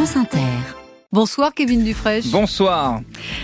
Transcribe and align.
France 0.00 0.16
Inter. 0.16 0.79
Bonsoir 1.12 1.52
Kevin 1.54 1.82
Dufresne. 1.82 2.22
Bonsoir. 2.30 3.00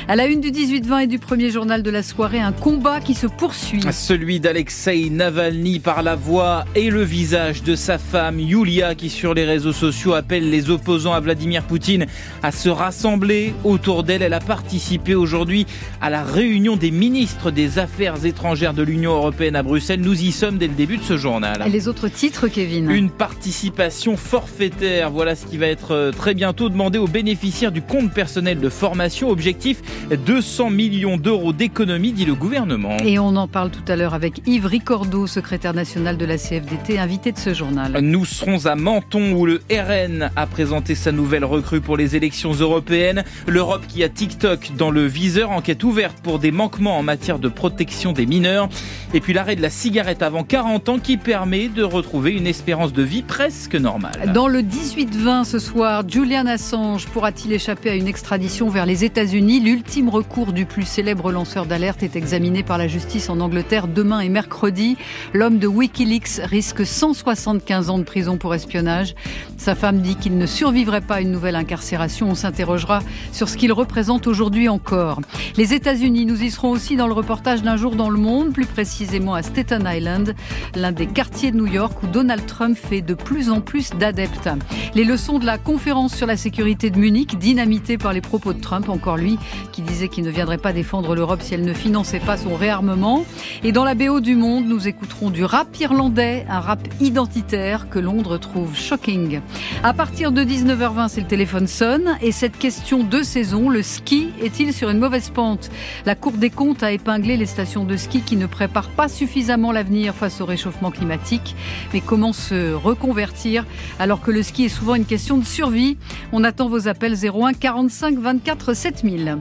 À 0.06 0.14
la 0.14 0.26
une 0.26 0.40
du 0.40 0.52
18-20 0.52 1.02
et 1.02 1.06
du 1.08 1.18
premier 1.18 1.50
journal 1.50 1.82
de 1.82 1.90
la 1.90 2.04
soirée, 2.04 2.38
un 2.38 2.52
combat 2.52 3.00
qui 3.00 3.12
se 3.14 3.26
poursuit. 3.26 3.82
Celui 3.90 4.38
d'Alexei 4.38 5.10
Navalny 5.10 5.80
par 5.80 6.04
la 6.04 6.14
voix 6.14 6.64
et 6.76 6.90
le 6.90 7.02
visage 7.02 7.64
de 7.64 7.74
sa 7.74 7.98
femme 7.98 8.38
Yulia 8.38 8.94
qui 8.94 9.10
sur 9.10 9.34
les 9.34 9.44
réseaux 9.44 9.72
sociaux 9.72 10.14
appelle 10.14 10.48
les 10.48 10.70
opposants 10.70 11.12
à 11.12 11.18
Vladimir 11.18 11.64
Poutine 11.64 12.06
à 12.44 12.52
se 12.52 12.68
rassembler 12.68 13.52
autour 13.64 14.04
d'elle. 14.04 14.22
Elle 14.22 14.34
a 14.34 14.38
participé 14.38 15.16
aujourd'hui 15.16 15.66
à 16.00 16.08
la 16.08 16.22
réunion 16.22 16.76
des 16.76 16.92
ministres 16.92 17.50
des 17.50 17.80
Affaires 17.80 18.24
étrangères 18.24 18.74
de 18.74 18.84
l'Union 18.84 19.10
européenne 19.10 19.56
à 19.56 19.64
Bruxelles. 19.64 20.02
Nous 20.02 20.22
y 20.22 20.30
sommes 20.30 20.58
dès 20.58 20.68
le 20.68 20.74
début 20.74 20.98
de 20.98 21.02
ce 21.02 21.16
journal. 21.16 21.64
Et 21.66 21.70
les 21.70 21.88
autres 21.88 22.06
titres, 22.06 22.46
Kevin? 22.46 22.88
Une 22.92 23.10
participation 23.10 24.16
forfaitaire. 24.16 25.10
Voilà 25.10 25.34
ce 25.34 25.46
qui 25.46 25.56
va 25.56 25.66
être 25.66 25.90
euh, 25.90 26.12
très 26.12 26.34
bientôt 26.34 26.68
demandé 26.68 26.98
aux 27.00 27.08
bénéficiaires 27.08 27.55
du 27.56 27.80
compte 27.80 28.12
personnel 28.12 28.60
de 28.60 28.68
formation. 28.68 29.30
Objectif 29.30 29.80
200 30.14 30.70
millions 30.70 31.16
d'euros 31.16 31.54
d'économie, 31.54 32.12
dit 32.12 32.26
le 32.26 32.34
gouvernement. 32.34 32.98
Et 32.98 33.18
on 33.18 33.34
en 33.36 33.48
parle 33.48 33.70
tout 33.70 33.90
à 33.90 33.96
l'heure 33.96 34.12
avec 34.12 34.42
Yves 34.46 34.66
Ricordo, 34.66 35.26
secrétaire 35.26 35.72
national 35.72 36.18
de 36.18 36.26
la 36.26 36.36
CFDT, 36.36 36.98
invité 36.98 37.32
de 37.32 37.38
ce 37.38 37.54
journal. 37.54 37.98
Nous 38.02 38.26
serons 38.26 38.66
à 38.66 38.74
Menton 38.74 39.32
où 39.32 39.46
le 39.46 39.62
RN 39.70 40.30
a 40.36 40.46
présenté 40.46 40.94
sa 40.94 41.12
nouvelle 41.12 41.46
recrue 41.46 41.80
pour 41.80 41.96
les 41.96 42.14
élections 42.14 42.52
européennes. 42.52 43.24
L'Europe 43.46 43.86
qui 43.88 44.04
a 44.04 44.10
TikTok 44.10 44.72
dans 44.76 44.90
le 44.90 45.06
viseur, 45.06 45.50
enquête 45.50 45.82
ouverte 45.82 46.18
pour 46.22 46.38
des 46.38 46.50
manquements 46.50 46.98
en 46.98 47.02
matière 47.02 47.38
de 47.38 47.48
protection 47.48 48.12
des 48.12 48.26
mineurs. 48.26 48.68
Et 49.14 49.20
puis 49.20 49.32
l'arrêt 49.32 49.56
de 49.56 49.62
la 49.62 49.70
cigarette 49.70 50.22
avant 50.22 50.44
40 50.44 50.90
ans 50.90 50.98
qui 50.98 51.16
permet 51.16 51.68
de 51.68 51.82
retrouver 51.82 52.32
une 52.32 52.46
espérance 52.46 52.92
de 52.92 53.02
vie 53.02 53.22
presque 53.22 53.76
normale. 53.76 54.32
Dans 54.34 54.48
le 54.48 54.60
18-20 54.60 55.44
ce 55.44 55.58
soir, 55.58 56.04
Julian 56.06 56.46
Assange 56.46 57.06
pourra-t-il 57.06 57.45
il 57.46 57.52
échappait 57.52 57.90
à 57.90 57.94
une 57.94 58.08
extradition 58.08 58.68
vers 58.68 58.86
les 58.86 59.04
États-Unis? 59.04 59.60
L'ultime 59.60 60.08
recours 60.08 60.52
du 60.52 60.66
plus 60.66 60.82
célèbre 60.82 61.30
lanceur 61.30 61.64
d'alerte 61.64 62.02
est 62.02 62.16
examiné 62.16 62.64
par 62.64 62.76
la 62.76 62.88
justice 62.88 63.30
en 63.30 63.38
Angleterre 63.38 63.86
demain 63.86 64.18
et 64.18 64.28
mercredi. 64.28 64.96
L'homme 65.32 65.58
de 65.58 65.68
Wikileaks 65.68 66.40
risque 66.42 66.84
175 66.84 67.88
ans 67.88 67.98
de 67.98 68.02
prison 68.02 68.36
pour 68.36 68.52
espionnage. 68.52 69.14
Sa 69.58 69.76
femme 69.76 70.00
dit 70.00 70.16
qu'il 70.16 70.38
ne 70.38 70.46
survivrait 70.46 71.00
pas 71.00 71.16
à 71.16 71.20
une 71.20 71.30
nouvelle 71.30 71.54
incarcération. 71.54 72.28
On 72.28 72.34
s'interrogera 72.34 72.98
sur 73.30 73.48
ce 73.48 73.56
qu'il 73.56 73.72
représente 73.72 74.26
aujourd'hui 74.26 74.68
encore. 74.68 75.20
Les 75.56 75.72
États-Unis, 75.72 76.26
nous 76.26 76.42
y 76.42 76.50
serons 76.50 76.70
aussi 76.70 76.96
dans 76.96 77.06
le 77.06 77.14
reportage 77.14 77.62
d'un 77.62 77.76
jour 77.76 77.94
dans 77.94 78.10
le 78.10 78.18
monde, 78.18 78.52
plus 78.52 78.66
précisément 78.66 79.34
à 79.34 79.42
Staten 79.42 79.88
Island, 79.88 80.34
l'un 80.74 80.92
des 80.92 81.06
quartiers 81.06 81.52
de 81.52 81.58
New 81.58 81.66
York 81.66 82.02
où 82.02 82.08
Donald 82.08 82.44
Trump 82.46 82.76
fait 82.76 83.02
de 83.02 83.14
plus 83.14 83.50
en 83.50 83.60
plus 83.60 83.90
d'adeptes. 83.90 84.48
Les 84.96 85.04
leçons 85.04 85.38
de 85.38 85.46
la 85.46 85.58
conférence 85.58 86.14
sur 86.14 86.26
la 86.26 86.36
sécurité 86.36 86.90
de 86.90 86.98
Munich 86.98 87.35
dynamité 87.36 87.98
par 87.98 88.12
les 88.12 88.20
propos 88.20 88.52
de 88.52 88.60
Trump, 88.60 88.88
encore 88.88 89.16
lui, 89.16 89.38
qui 89.72 89.82
disait 89.82 90.08
qu'il 90.08 90.24
ne 90.24 90.30
viendrait 90.30 90.58
pas 90.58 90.72
défendre 90.72 91.14
l'Europe 91.14 91.40
si 91.42 91.54
elle 91.54 91.64
ne 91.64 91.72
finançait 91.72 92.20
pas 92.20 92.36
son 92.36 92.56
réarmement. 92.56 93.24
Et 93.62 93.72
dans 93.72 93.84
la 93.84 93.94
BO 93.94 94.20
du 94.20 94.34
Monde, 94.34 94.66
nous 94.66 94.88
écouterons 94.88 95.30
du 95.30 95.44
rap 95.44 95.68
irlandais, 95.78 96.44
un 96.48 96.60
rap 96.60 96.80
identitaire 97.00 97.88
que 97.88 97.98
Londres 97.98 98.38
trouve 98.38 98.76
shocking. 98.76 99.40
À 99.82 99.92
partir 99.92 100.32
de 100.32 100.42
19h20, 100.42 101.08
c'est 101.08 101.20
le 101.20 101.26
téléphone 101.26 101.66
sonne 101.66 102.16
et 102.20 102.32
cette 102.32 102.58
question 102.58 103.04
de 103.04 103.22
saison, 103.22 103.68
le 103.68 103.82
ski 103.82 104.28
est-il 104.42 104.72
sur 104.72 104.90
une 104.90 104.98
mauvaise 104.98 105.30
pente? 105.30 105.70
La 106.04 106.14
Cour 106.14 106.32
des 106.32 106.50
comptes 106.50 106.82
a 106.82 106.92
épinglé 106.92 107.36
les 107.36 107.46
stations 107.46 107.84
de 107.84 107.96
ski 107.96 108.22
qui 108.22 108.36
ne 108.36 108.46
préparent 108.46 108.90
pas 108.90 109.08
suffisamment 109.08 109.72
l'avenir 109.72 110.14
face 110.14 110.40
au 110.40 110.46
réchauffement 110.46 110.90
climatique. 110.90 111.54
Mais 111.92 112.00
comment 112.00 112.32
se 112.32 112.72
reconvertir 112.72 113.64
alors 113.98 114.20
que 114.20 114.30
le 114.30 114.42
ski 114.42 114.64
est 114.64 114.68
souvent 114.68 114.94
une 114.94 115.04
question 115.04 115.38
de 115.38 115.44
survie? 115.44 115.98
On 116.32 116.44
attend 116.44 116.68
vos 116.68 116.88
appels 116.88 117.25
01 117.30 117.54
45 117.60 118.16
24 118.20 118.74
7000. 118.74 119.38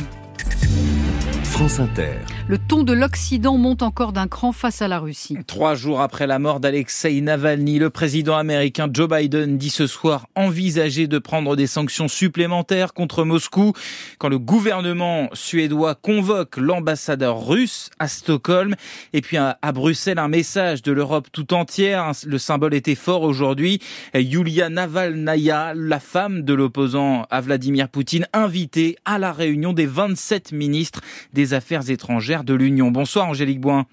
France 1.44 1.80
Inter. 1.80 2.20
Le 2.48 2.60
ton 2.60 2.84
de 2.84 2.94
l'Occident 2.94 3.58
monte 3.58 3.82
encore 3.82 4.14
d'un 4.14 4.28
cran 4.28 4.52
face 4.52 4.84
à 4.84 4.88
la 4.88 5.00
Russie. 5.00 5.36
Trois 5.48 5.74
jours 5.74 6.00
après 6.00 6.28
la 6.28 6.38
mort 6.38 6.60
d'Alexei 6.60 7.20
Navalny, 7.20 7.80
le 7.80 7.90
président 7.90 8.38
américain 8.38 8.88
Joe 8.94 9.10
Biden 9.10 9.58
dit 9.58 9.72
ce 9.72 9.88
soir 9.88 10.28
envisager 10.36 11.08
de 11.08 11.18
prendre 11.18 11.56
des 11.56 11.66
sanctions 11.66 12.08
supplémentaires 12.08 12.94
contre 12.94 13.24
Moscou 13.24 13.74
quand 14.20 14.30
le 14.30 14.38
gouvernement 14.38 15.28
suédois 15.34 15.96
convoque 15.96 16.58
l'ambassadeur 16.58 17.48
russe 17.48 17.90
à 17.98 18.08
Stockholm. 18.08 18.76
Et 19.14 19.22
puis 19.22 19.38
à, 19.38 19.58
Bruxelles, 19.74 20.20
un 20.20 20.28
message 20.28 20.84
de 20.84 20.92
l'Europe 20.92 21.30
tout 21.32 21.52
entière. 21.52 22.12
Le 22.28 22.38
symbole 22.38 22.76
était 22.76 22.94
fort 22.94 23.24
aujourd'hui. 23.24 23.80
Yulia 24.14 24.70
Navalnaya, 24.70 25.74
la 25.74 26.00
femme 26.00 26.44
de 26.44 26.54
l'opposant 26.54 27.26
à 27.32 27.42
Vladimir 27.42 27.90
Poutine, 27.90 28.28
invitée 28.34 28.98
à 29.04 29.18
la 29.18 29.34
réunion 29.34 29.74
des 29.74 29.88
27 29.88 30.52
ministres 30.52 31.02
des 31.34 31.56
Affaires 31.56 31.90
étrangères 31.90 32.35
de 32.44 32.54
l'Union. 32.54 32.92
Bonsoir 32.92 33.28
Angélique 33.28 33.62
Boin. 33.62 33.86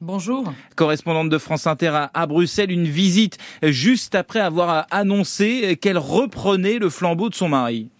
Bonjour. 0.00 0.52
Correspondante 0.76 1.28
de 1.28 1.38
France 1.38 1.66
Inter 1.66 2.06
à, 2.14 2.26
Bruxelles, 2.26 2.70
une 2.70 2.84
visite 2.84 3.36
juste 3.62 4.14
après 4.14 4.38
avoir 4.38 4.86
annoncé 4.92 5.76
qu'elle 5.80 5.98
reprenait 5.98 6.78
le 6.78 6.88
flambeau 6.88 7.28
de 7.28 7.34
son 7.34 7.48
mari. 7.48 7.90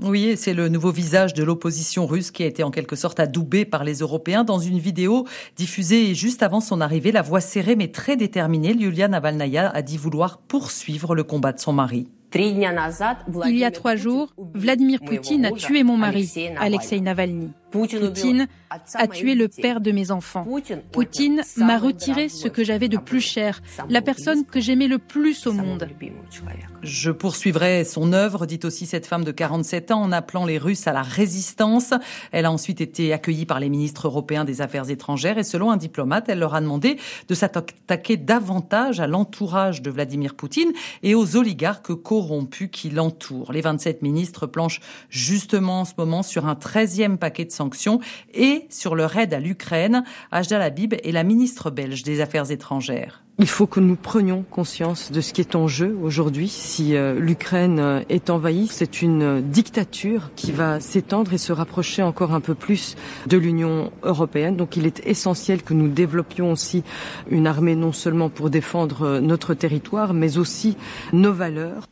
Oui, 0.00 0.32
c'est 0.36 0.54
le 0.54 0.68
nouveau 0.68 0.90
visage 0.90 1.34
de 1.34 1.44
l'opposition 1.44 2.06
russe 2.06 2.30
qui 2.30 2.42
a 2.42 2.46
été 2.46 2.62
en 2.62 2.70
quelque 2.70 2.96
sorte 2.96 3.20
adoubé 3.20 3.66
par 3.66 3.84
les 3.84 3.96
Européens 3.96 4.44
dans 4.44 4.58
une 4.58 4.78
vidéo 4.78 5.26
diffusée 5.56 6.14
juste 6.14 6.42
avant 6.42 6.60
son 6.60 6.80
arrivée. 6.80 7.12
La 7.12 7.22
voix 7.22 7.40
serrée 7.40 7.76
mais 7.76 7.88
très 7.88 8.16
déterminée, 8.16 8.72
Yulia 8.72 9.08
Navalnaya 9.08 9.68
a 9.68 9.82
dit 9.82 9.98
vouloir 9.98 10.38
poursuivre 10.38 11.14
le 11.14 11.22
combat 11.22 11.52
de 11.52 11.60
son 11.60 11.74
mari. 11.74 12.08
Il 12.34 13.56
y 13.56 13.64
a 13.64 13.70
trois 13.70 13.96
jours, 13.96 14.34
Vladimir 14.54 15.00
Poutine 15.00 15.44
a 15.44 15.52
tué 15.52 15.84
mon 15.84 15.98
mari, 15.98 16.32
Alexei 16.58 17.00
Navalny. 17.00 17.50
Poutine 17.72 18.46
a 18.94 19.08
tué 19.08 19.34
le 19.34 19.48
père 19.48 19.80
de 19.80 19.90
mes 19.90 20.10
enfants. 20.10 20.46
Poutine 20.92 21.42
m'a 21.56 21.78
retiré 21.78 22.28
ce 22.28 22.48
que 22.48 22.62
j'avais 22.62 22.88
de 22.88 22.98
plus 22.98 23.20
cher, 23.20 23.62
la 23.88 24.02
personne 24.02 24.44
que 24.44 24.60
j'aimais 24.60 24.88
le 24.88 24.98
plus 24.98 25.46
au 25.46 25.52
monde. 25.52 25.88
Je 26.82 27.10
poursuivrai 27.10 27.84
son 27.84 28.12
œuvre, 28.12 28.46
dit 28.46 28.60
aussi 28.64 28.86
cette 28.86 29.06
femme 29.06 29.24
de 29.24 29.32
47 29.32 29.90
ans, 29.90 30.02
en 30.02 30.12
appelant 30.12 30.44
les 30.44 30.58
Russes 30.58 30.86
à 30.86 30.92
la 30.92 31.02
résistance. 31.02 31.94
Elle 32.30 32.44
a 32.44 32.52
ensuite 32.52 32.80
été 32.80 33.12
accueillie 33.12 33.46
par 33.46 33.60
les 33.60 33.68
ministres 33.68 34.06
européens 34.06 34.44
des 34.44 34.60
Affaires 34.60 34.90
étrangères 34.90 35.38
et 35.38 35.44
selon 35.44 35.70
un 35.70 35.76
diplomate, 35.76 36.28
elle 36.28 36.40
leur 36.40 36.54
a 36.54 36.60
demandé 36.60 36.98
de 37.28 37.34
s'attaquer 37.34 38.16
davantage 38.16 39.00
à 39.00 39.06
l'entourage 39.06 39.80
de 39.80 39.90
Vladimir 39.90 40.34
Poutine 40.34 40.72
et 41.02 41.14
aux 41.14 41.36
oligarques 41.36 41.94
corrompus 41.94 42.68
qui 42.70 42.90
l'entourent. 42.90 43.52
Les 43.52 43.60
27 43.60 44.02
ministres 44.02 44.46
planchent 44.46 44.80
justement 45.08 45.80
en 45.80 45.84
ce 45.84 45.92
moment 45.96 46.22
sur 46.22 46.46
un 46.46 46.54
13e 46.54 47.16
paquet 47.16 47.44
de 47.44 47.50
sanctions 47.50 47.61
et 48.34 48.66
sur 48.70 48.94
leur 48.94 49.16
aide 49.16 49.34
à 49.34 49.40
l'Ukraine. 49.40 50.04
Ajda 50.30 50.58
Labib 50.58 50.94
est 50.94 51.12
la 51.12 51.24
ministre 51.24 51.70
belge 51.70 52.02
des 52.02 52.20
Affaires 52.20 52.50
étrangères. 52.50 53.22
Il 53.38 53.48
faut 53.48 53.66
que 53.66 53.80
nous 53.80 53.96
prenions 53.96 54.44
conscience 54.50 55.10
de 55.10 55.22
ce 55.22 55.32
qui 55.32 55.40
est 55.40 55.56
en 55.56 55.66
jeu 55.66 55.98
aujourd'hui. 56.02 56.48
Si 56.48 56.94
euh, 56.94 57.18
l'Ukraine 57.18 57.78
euh, 57.80 58.02
est 58.10 58.28
envahie, 58.28 58.68
c'est 58.68 59.00
une 59.00 59.40
dictature 59.40 60.30
qui 60.36 60.52
va 60.52 60.80
s'étendre 60.80 61.32
et 61.32 61.38
se 61.38 61.52
rapprocher 61.52 62.02
encore 62.02 62.34
un 62.34 62.40
peu 62.40 62.54
plus 62.54 62.94
de 63.26 63.38
l'Union 63.38 63.90
européenne. 64.02 64.56
Donc 64.56 64.76
il 64.76 64.84
est 64.84 65.04
essentiel 65.06 65.62
que 65.62 65.72
nous 65.72 65.88
développions 65.88 66.52
aussi 66.52 66.84
une 67.30 67.46
armée 67.46 67.74
non 67.74 67.92
seulement 67.92 68.28
pour 68.28 68.50
défendre 68.50 69.02
euh, 69.02 69.20
notre 69.20 69.54
territoire, 69.54 70.12
mais 70.12 70.36
aussi 70.36 70.76
nos 71.14 71.32
valeurs. 71.32 71.88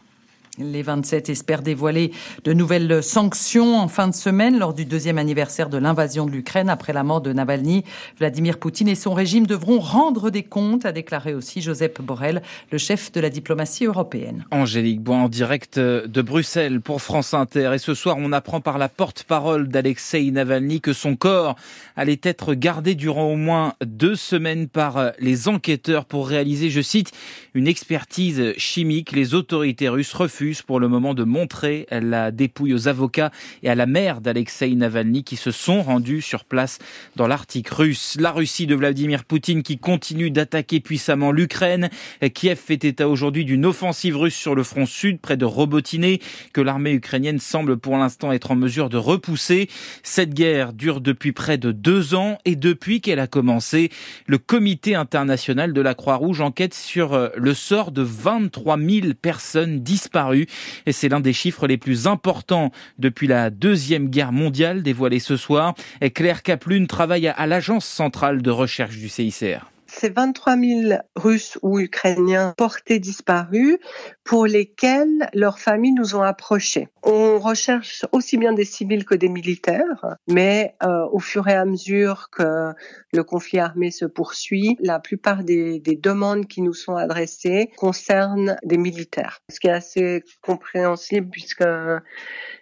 Les 0.61 0.83
27 0.83 1.31
espèrent 1.31 1.63
dévoiler 1.63 2.13
de 2.45 2.53
nouvelles 2.53 3.03
sanctions 3.03 3.79
en 3.79 3.89
fin 3.89 4.09
de 4.09 4.15
semaine 4.15 4.59
lors 4.59 4.75
du 4.75 4.85
deuxième 4.85 5.17
anniversaire 5.17 5.71
de 5.71 5.79
l'invasion 5.79 6.27
de 6.27 6.31
l'Ukraine 6.31 6.69
après 6.69 6.93
la 6.93 7.03
mort 7.03 7.23
de 7.23 7.33
Navalny. 7.33 7.83
Vladimir 8.19 8.59
Poutine 8.59 8.89
et 8.89 8.95
son 8.95 9.15
régime 9.15 9.47
devront 9.47 9.79
rendre 9.79 10.29
des 10.29 10.43
comptes, 10.43 10.85
a 10.85 10.93
déclaré 10.93 11.33
aussi 11.33 11.63
Joseph 11.63 12.01
Borrell, 12.03 12.43
le 12.71 12.77
chef 12.77 13.11
de 13.13 13.21
la 13.21 13.31
diplomatie 13.31 13.87
européenne. 13.87 14.45
Angélique 14.51 15.01
Bois 15.01 15.17
en 15.17 15.29
direct 15.31 15.79
de 15.79 16.23
Bruxelles 16.23 16.83
pour 16.83 17.01
France 17.01 17.33
Inter. 17.33 17.73
Et 17.75 17.79
ce 17.79 17.95
soir, 17.95 18.17
on 18.19 18.33
apprend 18.33 18.61
par 18.61 18.77
la 18.77 18.91
porte-parole 18.91 19.69
d'Alexei 19.69 20.31
Navalny 20.31 20.83
que 20.83 20.93
son 20.93 21.17
corps 21.17 21.57
allait 21.97 22.21
être 22.23 22.53
gardé 22.53 22.95
durant 22.95 23.33
au 23.33 23.37
moins 23.37 23.75
deux 23.83 24.17
semaines 24.17 24.69
par 24.69 25.13
les 25.19 25.49
enquêteurs 25.49 26.05
pour 26.05 26.29
réaliser, 26.29 26.69
je 26.69 26.83
cite, 26.83 27.13
une 27.55 27.67
expertise 27.67 28.53
chimique. 28.59 29.13
Les 29.13 29.35
autorités 29.35 29.89
russes 29.89 30.13
refusent 30.13 30.50
pour 30.67 30.81
le 30.81 30.89
moment 30.89 31.15
de 31.15 31.23
montrer 31.23 31.87
la 31.91 32.31
dépouille 32.31 32.75
aux 32.75 32.89
avocats 32.89 33.31
et 33.63 33.71
à 33.71 33.75
la 33.75 33.87
mère 33.87 34.21
d'Alexei 34.21 34.75
Navalny 34.75 35.23
qui 35.23 35.37
se 35.37 35.51
sont 35.51 35.83
rendus 35.83 36.23
sur 36.23 36.45
place 36.45 36.79
dans 37.17 37.27
l'Arctique 37.27 37.69
russe. 37.69 38.17
La 38.19 38.33
Russie 38.33 38.67
de 38.67 38.75
Vladimir 38.75 39.25
Poutine 39.25 39.63
qui 39.63 39.79
continue 39.79 40.31
d'attaquer 40.31 40.81
puissamment 40.81 41.31
l'Ukraine. 41.31 41.89
Kiev 42.35 42.59
fait 42.59 42.85
état 42.85 43.09
aujourd'hui 43.09 43.45
d'une 43.45 43.65
offensive 43.65 44.17
russe 44.17 44.35
sur 44.35 44.55
le 44.55 44.63
front 44.63 44.87
sud 44.87 45.21
près 45.21 45.37
de 45.37 45.45
Robotiné 45.45 46.21
que 46.53 46.61
l'armée 46.61 46.93
ukrainienne 46.93 47.39
semble 47.39 47.77
pour 47.77 47.97
l'instant 47.97 48.33
être 48.33 48.51
en 48.51 48.57
mesure 48.57 48.89
de 48.89 48.97
repousser. 48.97 49.69
Cette 50.03 50.35
guerre 50.35 50.73
dure 50.73 51.01
depuis 51.01 51.33
près 51.33 51.59
de 51.59 51.71
deux 51.71 52.15
ans 52.15 52.39
et 52.45 52.57
depuis 52.57 53.01
qu'elle 53.01 53.21
a 53.21 53.27
commencé, 53.27 53.91
le 54.27 54.39
comité 54.39 54.95
international 54.95 55.73
de 55.73 55.81
la 55.81 55.95
Croix-Rouge 55.95 56.41
enquête 56.41 56.75
sur 56.75 57.31
le 57.37 57.55
sort 57.55 57.93
de 57.93 58.03
23 58.03 58.79
000 58.79 59.15
personnes 59.21 59.81
disparues 59.81 60.30
Et 60.35 60.93
c'est 60.93 61.09
l'un 61.09 61.21
des 61.21 61.33
chiffres 61.33 61.67
les 61.67 61.77
plus 61.77 62.07
importants 62.07 62.71
depuis 62.99 63.27
la 63.27 63.51
Deuxième 63.51 64.09
Guerre 64.09 64.33
mondiale 64.33 64.83
dévoilé 64.83 65.19
ce 65.19 65.37
soir. 65.37 65.75
Et 66.01 66.11
Claire 66.11 66.43
Kaplune 66.43 66.87
travaille 66.87 67.29
à 67.29 67.47
l'Agence 67.47 67.87
centrale 67.87 68.43
de 68.43 68.51
recherche 68.51 68.97
du 68.97 69.09
CICR 69.09 69.71
c'est 69.93 70.15
23 70.15 70.57
000 70.57 71.01
Russes 71.17 71.59
ou 71.63 71.81
Ukrainiens 71.81 72.55
portés 72.57 72.99
disparus 72.99 73.79
pour 74.25 74.47
lesquels 74.47 75.29
leurs 75.35 75.59
familles 75.59 75.93
nous 75.93 76.15
ont 76.15 76.23
approchés. 76.23 76.89
On 77.03 77.39
recherche 77.39 78.05
aussi 78.13 78.37
bien 78.37 78.53
des 78.53 78.65
civils 78.65 79.05
que 79.05 79.15
des 79.15 79.29
militaires, 79.29 80.17
mais 80.29 80.75
euh, 80.83 81.07
au 81.13 81.19
fur 81.19 81.49
et 81.49 81.55
à 81.55 81.65
mesure 81.65 82.29
que 82.31 82.73
le 83.13 83.25
conflit 83.25 83.59
armé 83.59 83.91
se 83.91 84.05
poursuit, 84.05 84.77
la 84.81 85.01
plupart 85.01 85.45
des, 85.45 85.81
des 85.81 85.97
demandes 85.97 86.47
qui 86.47 86.63
nous 86.63 86.75
sont 86.75 86.97
adressées 86.97 87.71
concernent 87.77 88.57
des 88.65 88.79
militaires, 88.79 89.41
ce 89.51 89.61
qui 89.61 89.67
est 89.67 89.73
assez 89.73 90.23
compréhensible 90.43 91.29
puisque 91.31 91.65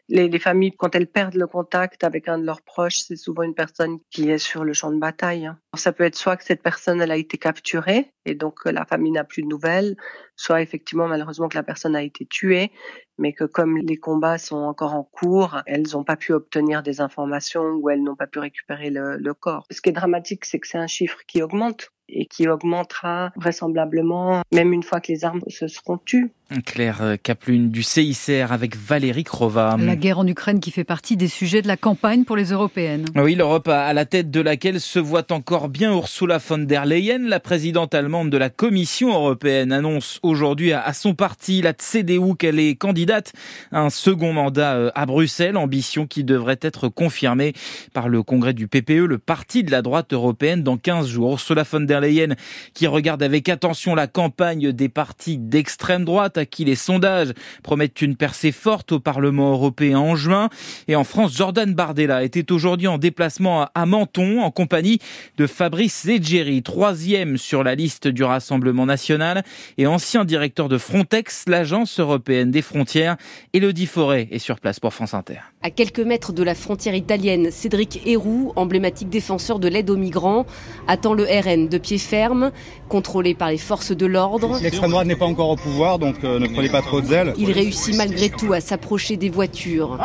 les, 0.08 0.28
les, 0.28 0.38
familles, 0.38 0.72
quand 0.76 0.94
elles 0.94 1.06
perdent 1.06 1.34
le 1.34 1.46
contact 1.46 2.05
avec 2.05 2.28
un 2.28 2.38
de 2.38 2.44
leurs 2.44 2.62
proches, 2.62 2.99
c'est 2.99 3.16
souvent 3.16 3.43
une 3.43 3.55
personne 3.55 3.99
qui 4.10 4.31
est 4.31 4.38
sur 4.38 4.64
le 4.64 4.72
champ 4.72 4.90
de 4.90 4.99
bataille. 4.99 5.46
Hein. 5.46 5.58
Ça 5.75 5.93
peut 5.93 6.05
être 6.05 6.16
soit 6.16 6.37
que 6.37 6.44
cette 6.44 6.62
personne 6.62 7.00
elle 7.00 7.10
a 7.10 7.16
été 7.16 7.37
capturée 7.37 8.12
et 8.25 8.34
donc 8.34 8.64
la 8.64 8.84
famille 8.84 9.12
n'a 9.12 9.25
plus 9.25 9.43
de 9.43 9.49
nouvelles, 9.49 9.96
soit 10.37 10.62
effectivement 10.62 11.08
malheureusement 11.08 11.49
que 11.49 11.56
la 11.56 11.62
personne 11.62 11.94
a 11.94 12.02
été 12.02 12.26
tuée, 12.26 12.72
mais 13.19 13.32
que 13.32 13.44
comme 13.44 13.76
les 13.76 13.96
combats 13.96 14.38
sont 14.38 14.56
encore 14.56 14.94
en 14.94 15.05
cours, 15.05 15.60
elles 15.66 15.88
n'ont 15.93 16.05
pas 16.05 16.16
pu 16.16 16.32
obtenir 16.32 16.82
des 16.82 17.00
informations 17.00 17.64
ou 17.64 17.90
elles 17.90 18.02
n'ont 18.02 18.16
pas 18.16 18.26
pu 18.26 18.38
récupérer 18.38 18.90
le, 18.90 19.16
le 19.16 19.34
corps. 19.34 19.66
Ce 19.70 19.81
qui 19.81 19.90
est 19.90 19.93
dramatique, 19.93 20.44
c'est 20.44 20.58
que 20.58 20.66
c'est 20.66 20.78
un 20.78 20.87
chiffre 20.87 21.19
qui 21.26 21.43
augmente 21.43 21.90
et 22.08 22.26
qui 22.26 22.49
augmentera 22.49 23.32
vraisemblablement 23.37 24.43
même 24.52 24.72
une 24.72 24.82
fois 24.82 25.00
que 25.00 25.12
les 25.12 25.25
armes 25.25 25.43
se 25.49 25.69
seront 25.69 25.99
tues. 25.99 26.32
Claire 26.64 27.16
Kaplune 27.22 27.70
du 27.70 27.82
CICR 27.82 28.52
avec 28.52 28.75
Valérie 28.75 29.25
Krova. 29.25 29.76
La 29.78 29.96
guerre 29.96 30.19
en 30.19 30.26
Ukraine 30.26 30.60
qui 30.60 30.70
fait 30.70 30.84
partie 30.84 31.16
des 31.19 31.28
sujets 31.28 31.60
de 31.60 31.69
la 31.69 31.76
campagne 31.76 32.25
pour 32.25 32.37
les 32.37 32.52
européennes. 32.52 33.05
Oui, 33.16 33.34
l'Europe 33.34 33.69
à 33.69 33.93
la 33.93 34.06
tête 34.06 34.31
de 34.31 34.40
laquelle 34.40 34.81
se 34.81 34.99
voit 34.99 35.31
encore 35.31 35.69
bien 35.69 35.93
Ursula 35.93 36.38
von 36.38 36.58
der 36.58 36.87
Leyen, 36.87 37.28
la 37.28 37.38
présidente 37.38 37.94
allemande 37.94 38.31
de 38.31 38.38
la 38.38 38.49
Commission 38.49 39.12
européenne, 39.12 39.72
annonce 39.72 40.20
aujourd'hui 40.22 40.72
à 40.72 40.93
son 40.94 41.14
parti, 41.14 41.61
la 41.61 41.75
CDU, 41.75 42.34
qu'elle 42.38 42.58
est 42.58 42.76
candidate 42.76 43.34
à 43.70 43.81
un 43.81 43.90
second 43.90 44.32
mandat 44.32 44.75
euh, 44.75 44.90
à 44.94 45.04
Bruxelles, 45.04 45.56
ambition 45.56 46.06
qui 46.06 46.25
devrait 46.25 46.58
être 46.62 46.88
confirmée 46.88 47.52
par 47.93 48.08
le 48.08 48.22
congrès 48.22 48.54
du 48.54 48.69
PPE, 48.69 49.04
le 49.04 49.19
parti 49.19 49.64
de 49.64 49.70
la 49.70 49.82
droite 49.82 50.14
européenne, 50.14 50.62
dans 50.62 50.78
15 50.78 51.08
jours. 51.08 51.32
Ursula 51.32 51.64
von 51.64 51.81
der 51.81 51.97
Leyen 52.00 52.34
qui 52.74 52.86
regarde 52.86 53.22
avec 53.22 53.48
attention 53.48 53.94
la 53.94 54.06
campagne 54.06 54.72
des 54.72 54.88
partis 54.88 55.38
d'extrême 55.38 56.04
droite 56.04 56.38
à 56.38 56.46
qui 56.46 56.64
les 56.64 56.74
sondages 56.74 57.32
promettent 57.62 58.02
une 58.02 58.16
percée 58.16 58.52
forte 58.52 58.92
au 58.92 59.00
Parlement 59.00 59.52
européen 59.52 59.98
en 59.98 60.16
juin. 60.16 60.48
Et 60.88 60.96
en 60.96 61.04
France, 61.04 61.36
Jordan 61.36 61.72
Bardella 61.74 62.24
était 62.24 62.52
aujourd'hui 62.52 62.86
en 62.86 62.98
déplacement 62.98 63.68
à 63.74 63.86
Menton 63.86 64.42
en 64.42 64.50
compagnie 64.50 64.98
de 65.36 65.46
Fabrice 65.46 66.04
Leggeri, 66.04 66.62
troisième 66.62 67.36
sur 67.36 67.64
la 67.64 67.74
liste 67.74 68.08
du 68.08 68.24
Rassemblement 68.24 68.86
national 68.86 69.42
et 69.76 69.86
ancien 69.86 70.24
directeur 70.24 70.68
de 70.68 70.78
Frontex, 70.78 71.44
l'agence 71.46 72.00
européenne 72.00 72.50
des 72.50 72.62
frontières. 72.62 73.16
Elodie 73.52 73.86
Forêt 73.86 74.28
est 74.30 74.38
sur 74.38 74.60
place 74.60 74.80
pour 74.80 74.94
France 74.94 75.14
Inter. 75.14 75.40
À 75.60 75.70
quelques 75.70 75.99
mètres 75.99 76.32
de 76.32 76.44
la 76.44 76.55
frontière 76.55 76.94
italienne, 76.94 77.50
Cédric 77.50 78.00
Héroux, 78.06 78.52
emblématique 78.55 79.08
défenseur 79.08 79.58
de 79.58 79.66
l'aide 79.66 79.90
aux 79.90 79.96
migrants, 79.96 80.46
attend 80.87 81.14
le 81.14 81.25
RN 81.25 81.69
de 81.69 81.78
pied 81.78 81.99
ferme, 81.99 82.52
contrôlé 82.88 83.34
par 83.34 83.50
les 83.50 83.58
forces 83.58 83.90
de 83.90 84.06
l'ordre. 84.06 84.56
L'extrême 84.62 84.93
droite 84.93 85.08
n'est 85.08 85.16
pas 85.16 85.26
encore 85.26 85.50
au 85.50 85.56
pouvoir, 85.56 85.99
donc 85.99 86.22
euh, 86.22 86.38
ne 86.38 86.46
prenez 86.46 86.69
pas 86.69 86.81
trop 86.81 87.00
de 87.00 87.06
zèle. 87.06 87.34
Il 87.38 87.50
réussit 87.50 87.96
malgré 87.96 88.31
tout 88.31 88.52
à 88.52 88.60
s'approcher 88.60 89.16
des 89.16 89.31
voitures. 89.31 89.99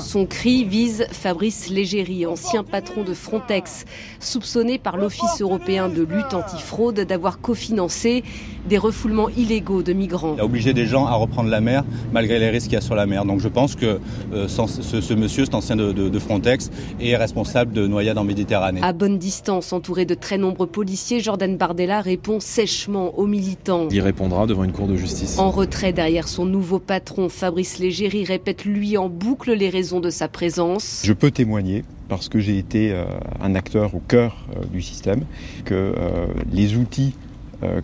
Son 0.00 0.26
cri 0.26 0.64
vise 0.64 1.06
Fabrice 1.12 1.68
Légéry, 1.68 2.26
ancien 2.26 2.64
patron 2.64 3.04
de 3.04 3.14
Frontex, 3.14 3.84
soupçonné 4.18 4.78
par 4.78 4.96
l'Office 4.96 5.40
européen 5.40 5.88
de 5.88 6.02
lutte 6.02 6.34
antifraude 6.34 6.98
d'avoir 7.02 7.40
cofinancé 7.40 8.24
des 8.68 8.76
refoulements 8.76 9.28
illégaux 9.28 9.84
de 9.84 9.92
migrants. 9.92 10.34
Il 10.36 10.40
a 10.40 10.44
obligé 10.44 10.74
des 10.74 10.86
gens 10.86 11.06
à 11.06 11.14
reprendre 11.14 11.48
la 11.48 11.60
mer 11.60 11.84
malgré 12.12 12.40
les 12.40 12.50
risques 12.50 12.66
qu'il 12.66 12.74
y 12.74 12.76
a 12.76 12.80
sur 12.80 12.96
la 12.96 13.06
mer. 13.06 13.24
Donc 13.24 13.38
je 13.38 13.48
pense 13.48 13.76
que 13.76 14.00
euh, 14.32 14.47
ce, 14.48 15.00
ce, 15.00 15.14
monsieur, 15.14 15.44
cet 15.44 15.54
ancien 15.54 15.76
de, 15.76 15.92
de, 15.92 16.08
de, 16.08 16.18
Frontex, 16.18 16.70
est 17.00 17.16
responsable 17.16 17.72
de 17.72 17.86
noyades 17.86 18.18
en 18.18 18.24
Méditerranée. 18.24 18.80
À 18.82 18.92
bonne 18.92 19.18
distance, 19.18 19.72
entouré 19.72 20.04
de 20.04 20.14
très 20.14 20.38
nombreux 20.38 20.66
policiers, 20.66 21.20
Jordan 21.20 21.56
Bardella 21.56 22.00
répond 22.00 22.40
sèchement 22.40 23.18
aux 23.18 23.26
militants. 23.26 23.88
Il 23.90 24.00
répondra 24.00 24.46
devant 24.46 24.64
une 24.64 24.72
cour 24.72 24.88
de 24.88 24.96
justice. 24.96 25.38
En 25.38 25.50
retrait 25.50 25.92
derrière 25.92 26.28
son 26.28 26.44
nouveau 26.44 26.78
patron, 26.78 27.28
Fabrice 27.28 27.78
Légéry 27.78 28.24
répète 28.24 28.64
lui 28.64 28.96
en 28.96 29.08
boucle 29.08 29.52
les 29.52 29.70
raisons 29.70 30.00
de 30.00 30.10
sa 30.10 30.28
présence. 30.28 31.02
Je 31.04 31.12
peux 31.12 31.30
témoigner 31.30 31.84
parce 32.08 32.28
que 32.28 32.40
j'ai 32.40 32.58
été 32.58 32.92
euh, 32.92 33.04
un 33.40 33.54
acteur 33.54 33.94
au 33.94 34.00
cœur 34.00 34.46
euh, 34.56 34.64
du 34.72 34.82
système, 34.82 35.24
que 35.64 35.74
euh, 35.74 36.26
les 36.52 36.76
outils 36.76 37.14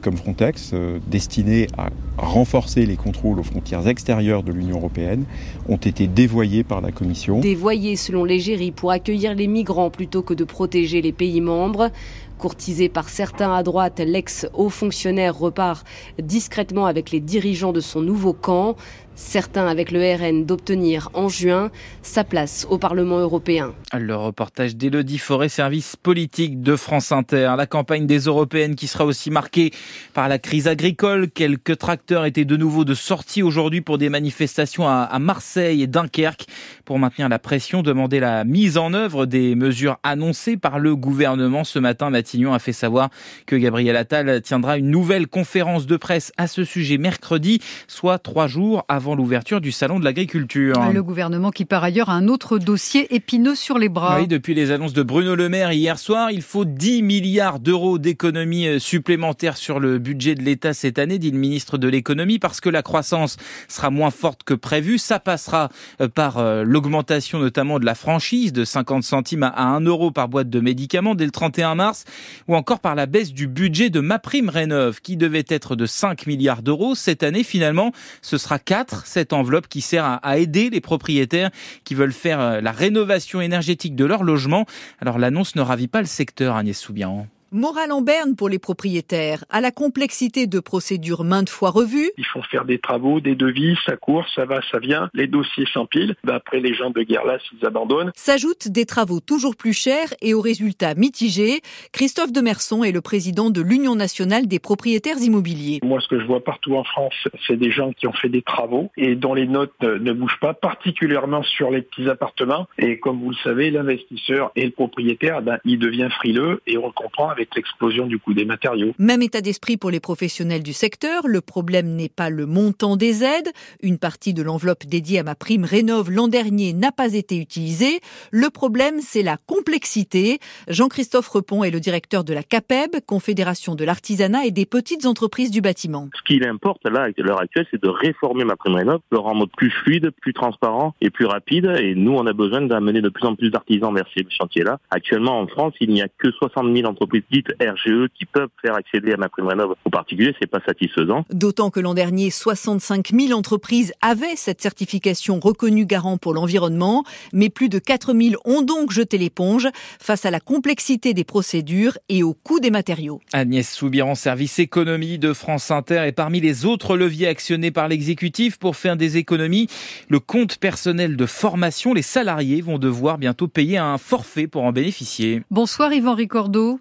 comme 0.00 0.16
Frontex, 0.16 0.70
euh, 0.72 0.98
destinés 1.08 1.66
à 1.76 1.90
renforcer 2.16 2.86
les 2.86 2.96
contrôles 2.96 3.40
aux 3.40 3.44
frontières 3.44 3.88
extérieures 3.88 4.44
de 4.44 4.52
l'Union 4.52 4.76
européenne, 4.76 5.24
ont 5.68 5.76
été 5.76 6.06
dévoyés 6.06 6.62
par 6.62 6.80
la 6.80 6.92
Commission. 6.92 7.40
Dévoyés 7.40 7.96
selon 7.96 8.24
l'Égérie 8.24 8.70
pour 8.70 8.92
accueillir 8.92 9.34
les 9.34 9.48
migrants 9.48 9.90
plutôt 9.90 10.22
que 10.22 10.34
de 10.34 10.44
protéger 10.44 11.02
les 11.02 11.12
pays 11.12 11.40
membres. 11.40 11.90
Courtisé 12.38 12.88
par 12.88 13.08
certains 13.08 13.54
à 13.54 13.62
droite, 13.62 14.00
l'ex-haut 14.04 14.68
fonctionnaire 14.68 15.36
repart 15.38 15.86
discrètement 16.20 16.86
avec 16.86 17.10
les 17.10 17.20
dirigeants 17.20 17.72
de 17.72 17.80
son 17.80 18.00
nouveau 18.00 18.32
camp, 18.32 18.76
certains 19.14 19.66
avec 19.66 19.90
le 19.90 20.00
RN 20.00 20.44
d'obtenir 20.44 21.10
en 21.14 21.28
juin 21.28 21.70
sa 22.02 22.24
place 22.24 22.66
au 22.70 22.78
Parlement 22.78 23.18
européen. 23.18 23.74
Le 23.92 24.16
reportage 24.16 24.76
d'Élodie 24.76 25.18
Forêt, 25.18 25.48
service 25.48 25.96
politique 25.96 26.62
de 26.62 26.76
France 26.76 27.12
Inter. 27.12 27.54
La 27.56 27.66
campagne 27.66 28.06
des 28.06 28.20
européennes 28.20 28.74
qui 28.74 28.86
sera 28.86 29.04
aussi 29.04 29.30
marquée 29.30 29.72
par 30.12 30.28
la 30.28 30.38
crise 30.38 30.68
agricole. 30.68 31.30
Quelques 31.30 31.78
tracteurs 31.78 32.24
étaient 32.24 32.44
de 32.44 32.56
nouveau 32.56 32.84
de 32.84 32.94
sortie 32.94 33.42
aujourd'hui 33.42 33.80
pour 33.80 33.98
des 33.98 34.08
manifestations 34.08 34.88
à 34.88 35.18
Marseille 35.18 35.82
et 35.82 35.86
Dunkerque 35.86 36.46
pour 36.84 36.98
maintenir 36.98 37.28
la 37.28 37.38
pression, 37.38 37.82
demander 37.82 38.20
la 38.20 38.44
mise 38.44 38.78
en 38.78 38.94
œuvre 38.94 39.26
des 39.26 39.54
mesures 39.54 39.98
annoncées 40.02 40.56
par 40.56 40.78
le 40.78 40.96
gouvernement 40.96 41.64
ce 41.64 41.78
matin. 41.78 42.10
Matignon 42.10 42.52
a 42.52 42.58
fait 42.58 42.72
savoir 42.72 43.10
que 43.46 43.56
Gabriel 43.56 43.96
Attal 43.96 44.40
tiendra 44.42 44.78
une 44.78 44.90
nouvelle 44.90 45.26
conférence 45.26 45.86
de 45.86 45.96
presse 45.96 46.32
à 46.36 46.46
ce 46.46 46.64
sujet 46.64 46.98
mercredi, 46.98 47.60
soit 47.86 48.18
trois 48.18 48.46
jours 48.46 48.84
avant 48.88 49.03
avant 49.04 49.16
l'ouverture 49.16 49.60
du 49.60 49.70
salon 49.70 49.98
de 49.98 50.04
l'agriculture. 50.04 50.90
Le 50.90 51.02
gouvernement 51.02 51.50
qui 51.50 51.66
par 51.66 51.84
ailleurs 51.84 52.08
a 52.08 52.14
un 52.14 52.26
autre 52.26 52.56
dossier 52.56 53.14
épineux 53.14 53.54
sur 53.54 53.76
les 53.76 53.90
bras. 53.90 54.18
Oui, 54.18 54.26
depuis 54.26 54.54
les 54.54 54.70
annonces 54.70 54.94
de 54.94 55.02
Bruno 55.02 55.34
Le 55.34 55.50
Maire 55.50 55.72
hier 55.72 55.98
soir, 55.98 56.30
il 56.30 56.40
faut 56.40 56.64
10 56.64 57.02
milliards 57.02 57.60
d'euros 57.60 57.98
d'économies 57.98 58.66
euh, 58.66 58.78
supplémentaires 58.78 59.58
sur 59.58 59.78
le 59.78 59.98
budget 59.98 60.34
de 60.34 60.42
l'État 60.42 60.72
cette 60.72 60.98
année, 60.98 61.18
dit 61.18 61.30
le 61.30 61.36
ministre 61.36 61.76
de 61.76 61.86
l'économie, 61.86 62.38
parce 62.38 62.62
que 62.62 62.70
la 62.70 62.80
croissance 62.80 63.36
sera 63.68 63.90
moins 63.90 64.10
forte 64.10 64.42
que 64.42 64.54
prévu. 64.54 64.96
Ça 64.96 65.18
passera 65.18 65.68
euh, 66.00 66.08
par 66.08 66.38
euh, 66.38 66.64
l'augmentation 66.64 67.38
notamment 67.38 67.78
de 67.78 67.84
la 67.84 67.94
franchise 67.94 68.54
de 68.54 68.64
50 68.64 69.02
centimes 69.02 69.42
à 69.42 69.66
1 69.66 69.82
euro 69.82 70.12
par 70.12 70.28
boîte 70.28 70.48
de 70.48 70.60
médicaments 70.60 71.14
dès 71.14 71.26
le 71.26 71.30
31 71.30 71.74
mars, 71.74 72.06
ou 72.48 72.56
encore 72.56 72.80
par 72.80 72.94
la 72.94 73.04
baisse 73.04 73.34
du 73.34 73.48
budget 73.48 73.90
de 73.90 74.00
ma 74.00 74.18
prime 74.18 74.48
rénov 74.48 75.02
qui 75.02 75.18
devait 75.18 75.44
être 75.48 75.76
de 75.76 75.84
5 75.84 76.26
milliards 76.26 76.62
d'euros. 76.62 76.94
Cette 76.94 77.22
année, 77.22 77.44
finalement, 77.44 77.92
ce 78.22 78.38
sera 78.38 78.58
4 78.58 78.93
cette 79.04 79.32
enveloppe 79.32 79.68
qui 79.68 79.80
sert 79.80 80.04
à, 80.22 80.38
aider 80.38 80.70
les 80.70 80.80
propriétaires 80.80 81.50
qui 81.84 81.94
veulent 81.94 82.12
faire 82.12 82.40
euh, 82.40 82.60
la 82.60 82.72
rénovation 82.72 83.40
énergétique 83.40 83.94
de 83.96 84.04
leur 84.04 84.22
logement. 84.24 84.66
Alors 85.00 85.18
l'annonce 85.18 85.56
ne 85.56 85.62
ravit 85.62 85.88
pas 85.88 86.00
le 86.00 86.06
secteur, 86.06 86.56
Agnès 86.56 86.78
Soubian. 86.78 87.26
Morale 87.56 87.92
en 87.92 88.02
berne 88.02 88.34
pour 88.34 88.48
les 88.48 88.58
propriétaires, 88.58 89.44
à 89.48 89.60
la 89.60 89.70
complexité 89.70 90.48
de 90.48 90.58
procédures 90.58 91.22
maintes 91.22 91.48
fois 91.48 91.70
revues. 91.70 92.10
Il 92.18 92.26
faut 92.26 92.42
faire 92.42 92.64
des 92.64 92.80
travaux, 92.80 93.20
des 93.20 93.36
devis, 93.36 93.76
ça 93.86 93.96
court, 93.96 94.26
ça 94.34 94.44
va, 94.44 94.60
ça 94.72 94.80
vient, 94.80 95.08
les 95.14 95.28
dossiers 95.28 95.64
s'empilent. 95.72 96.16
Ben, 96.24 96.34
après, 96.34 96.58
les 96.58 96.74
gens 96.74 96.90
de 96.90 97.00
guerre 97.04 97.24
là, 97.24 97.38
s'ils 97.48 97.64
abandonnent. 97.64 98.10
S'ajoutent 98.16 98.66
des 98.66 98.86
travaux 98.86 99.20
toujours 99.20 99.54
plus 99.54 99.72
chers 99.72 100.12
et 100.20 100.34
aux 100.34 100.40
résultats 100.40 100.96
mitigés. 100.96 101.60
Christophe 101.92 102.32
Demerson 102.32 102.82
est 102.82 102.90
le 102.90 103.00
président 103.00 103.50
de 103.50 103.60
l'Union 103.60 103.94
nationale 103.94 104.48
des 104.48 104.58
propriétaires 104.58 105.18
immobiliers. 105.18 105.78
Moi, 105.84 106.00
ce 106.00 106.08
que 106.08 106.18
je 106.18 106.26
vois 106.26 106.42
partout 106.42 106.74
en 106.74 106.82
France, 106.82 107.14
c'est 107.46 107.56
des 107.56 107.70
gens 107.70 107.92
qui 107.92 108.08
ont 108.08 108.12
fait 108.12 108.30
des 108.30 108.42
travaux 108.42 108.90
et 108.96 109.14
dont 109.14 109.32
les 109.32 109.46
notes 109.46 109.80
ne 109.80 110.12
bougent 110.12 110.40
pas, 110.40 110.54
particulièrement 110.54 111.44
sur 111.44 111.70
les 111.70 111.82
petits 111.82 112.08
appartements. 112.08 112.66
Et 112.78 112.98
comme 112.98 113.20
vous 113.20 113.30
le 113.30 113.36
savez, 113.44 113.70
l'investisseur 113.70 114.50
et 114.56 114.64
le 114.64 114.72
propriétaire, 114.72 115.40
ben, 115.40 115.58
il 115.64 115.78
devient 115.78 116.08
frileux 116.10 116.60
et 116.66 116.78
on 116.78 116.86
le 116.86 116.92
comprend 116.92 117.28
avec 117.28 117.43
avec 117.44 117.54
l'explosion 117.56 118.06
du 118.06 118.18
coût 118.18 118.32
des 118.32 118.46
matériaux. 118.46 118.92
Même 118.98 119.20
état 119.20 119.42
d'esprit 119.42 119.76
pour 119.76 119.90
les 119.90 120.00
professionnels 120.00 120.62
du 120.62 120.72
secteur. 120.72 121.26
Le 121.26 121.40
problème 121.42 121.94
n'est 121.94 122.08
pas 122.08 122.30
le 122.30 122.46
montant 122.46 122.96
des 122.96 123.22
aides. 123.22 123.50
Une 123.82 123.98
partie 123.98 124.32
de 124.32 124.42
l'enveloppe 124.42 124.86
dédiée 124.86 125.18
à 125.18 125.22
ma 125.22 125.34
prime 125.34 125.64
rénove 125.64 126.10
l'an 126.10 126.28
dernier 126.28 126.72
n'a 126.72 126.90
pas 126.90 127.12
été 127.12 127.36
utilisée. 127.36 128.00
Le 128.30 128.48
problème, 128.48 129.00
c'est 129.00 129.22
la 129.22 129.36
complexité. 129.36 130.38
Jean-Christophe 130.68 131.28
Repon 131.28 131.64
est 131.64 131.70
le 131.70 131.80
directeur 131.80 132.24
de 132.24 132.32
la 132.32 132.42
CAPEB, 132.42 133.00
Confédération 133.06 133.74
de 133.74 133.84
l'artisanat 133.84 134.46
et 134.46 134.50
des 134.50 134.66
petites 134.66 135.04
entreprises 135.04 135.50
du 135.50 135.60
bâtiment. 135.60 136.08
Ce 136.16 136.22
qu'il 136.22 136.46
importe 136.46 136.84
là, 136.86 137.02
à 137.02 137.22
l'heure 137.22 137.42
actuelle, 137.42 137.66
c'est 137.70 137.82
de 137.82 137.88
réformer 137.88 138.44
ma 138.44 138.56
prime 138.56 138.76
rénov, 138.76 139.00
le 139.12 139.18
rendre 139.18 139.46
plus 139.48 139.70
fluide, 139.70 140.10
plus 140.22 140.32
transparent 140.32 140.94
et 141.02 141.10
plus 141.10 141.26
rapide. 141.26 141.66
Et 141.78 141.94
nous, 141.94 142.12
on 142.12 142.26
a 142.26 142.32
besoin 142.32 142.62
d'amener 142.62 143.02
de 143.02 143.10
plus 143.10 143.26
en 143.26 143.34
plus 143.34 143.50
d'artisans 143.50 143.94
vers 143.94 144.06
ces 144.16 144.24
chantiers-là. 144.30 144.78
Actuellement, 144.90 145.38
en 145.40 145.46
France, 145.46 145.74
il 145.80 145.90
n'y 145.90 146.00
a 146.00 146.08
que 146.08 146.30
60 146.30 146.74
000 146.74 146.88
entreprises 146.88 147.22
dites 147.34 147.48
RGE 147.60 148.08
qui 148.16 148.26
peuvent 148.26 148.48
faire 148.62 148.74
accéder 148.74 149.12
à 149.12 149.16
ma 149.16 149.28
prime 149.28 149.46
rénov 149.46 149.74
aux 149.84 149.90
particuliers. 149.90 150.34
C'est 150.40 150.50
pas 150.50 150.60
satisfaisant. 150.66 151.24
D'autant 151.30 151.70
que 151.70 151.80
l'an 151.80 151.94
dernier, 151.94 152.30
65 152.30 153.10
000 153.12 153.38
entreprises 153.38 153.92
avaient 154.00 154.36
cette 154.36 154.62
certification 154.62 155.40
reconnue 155.40 155.86
garant 155.86 156.16
pour 156.16 156.34
l'environnement, 156.34 157.04
mais 157.32 157.48
plus 157.48 157.68
de 157.68 157.78
4 157.78 158.14
000 158.14 158.40
ont 158.44 158.62
donc 158.62 158.92
jeté 158.92 159.18
l'éponge 159.18 159.68
face 159.98 160.24
à 160.24 160.30
la 160.30 160.40
complexité 160.40 161.12
des 161.14 161.24
procédures 161.24 161.98
et 162.08 162.22
au 162.22 162.34
coût 162.34 162.60
des 162.60 162.70
matériaux. 162.70 163.20
Agnès 163.32 163.68
Soubiran, 163.68 164.14
service 164.14 164.58
économie 164.58 165.18
de 165.18 165.32
France 165.32 165.70
Inter, 165.70 166.04
et 166.06 166.12
parmi 166.12 166.40
les 166.40 166.64
autres 166.66 166.96
leviers 166.96 167.26
actionnés 167.26 167.70
par 167.70 167.88
l'exécutif 167.88 168.58
pour 168.58 168.76
faire 168.76 168.96
des 168.96 169.16
économies, 169.16 169.68
le 170.08 170.20
compte 170.20 170.58
personnel 170.58 171.16
de 171.16 171.26
formation. 171.26 171.94
Les 171.94 172.02
salariés 172.02 172.60
vont 172.60 172.78
devoir 172.78 173.18
bientôt 173.18 173.48
payer 173.48 173.78
un 173.78 173.98
forfait 173.98 174.46
pour 174.46 174.62
en 174.62 174.72
bénéficier. 174.72 175.42
Bonsoir 175.50 175.92
Yvan 175.92 176.14
Ricordo. 176.14 176.78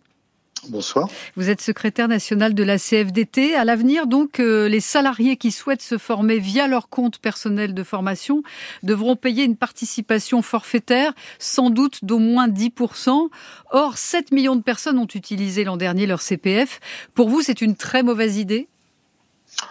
Bonsoir. 0.70 1.10
Vous 1.36 1.50
êtes 1.50 1.62
secrétaire 1.62 2.08
national 2.08 2.53
de 2.53 2.63
la 2.63 2.77
CFDT. 2.77 3.55
À 3.55 3.65
l'avenir, 3.65 4.08
donc, 4.08 4.39
euh, 4.39 4.67
les 4.70 4.79
salariés 4.79 5.38
qui 5.38 5.51
souhaitent 5.51 5.82
se 5.82 5.98
former 5.98 6.39
via 6.39 6.67
leur 6.67 6.89
compte 6.89 7.20
personnel 7.20 7.74
de 7.74 7.84
formation 7.84 8.43
devront 8.82 9.15
payer 9.15 9.43
une 9.43 9.58
participation 9.58 10.41
forfaitaire, 10.41 11.13
sans 11.39 11.70
doute 11.70 12.03
d'au 12.03 12.20
moins 12.20 12.48
10%. 12.48 13.29
Or, 13.72 13.98
7 13.98 14.32
millions 14.32 14.55
de 14.55 14.63
personnes 14.63 14.98
ont 14.98 15.08
utilisé 15.13 15.63
l'an 15.63 15.77
dernier 15.77 16.05
leur 16.05 16.22
CPF. 16.22 16.79
Pour 17.13 17.29
vous, 17.29 17.41
c'est 17.41 17.62
une 17.62 17.75
très 17.75 18.03
mauvaise 18.03 18.38
idée? 18.38 18.67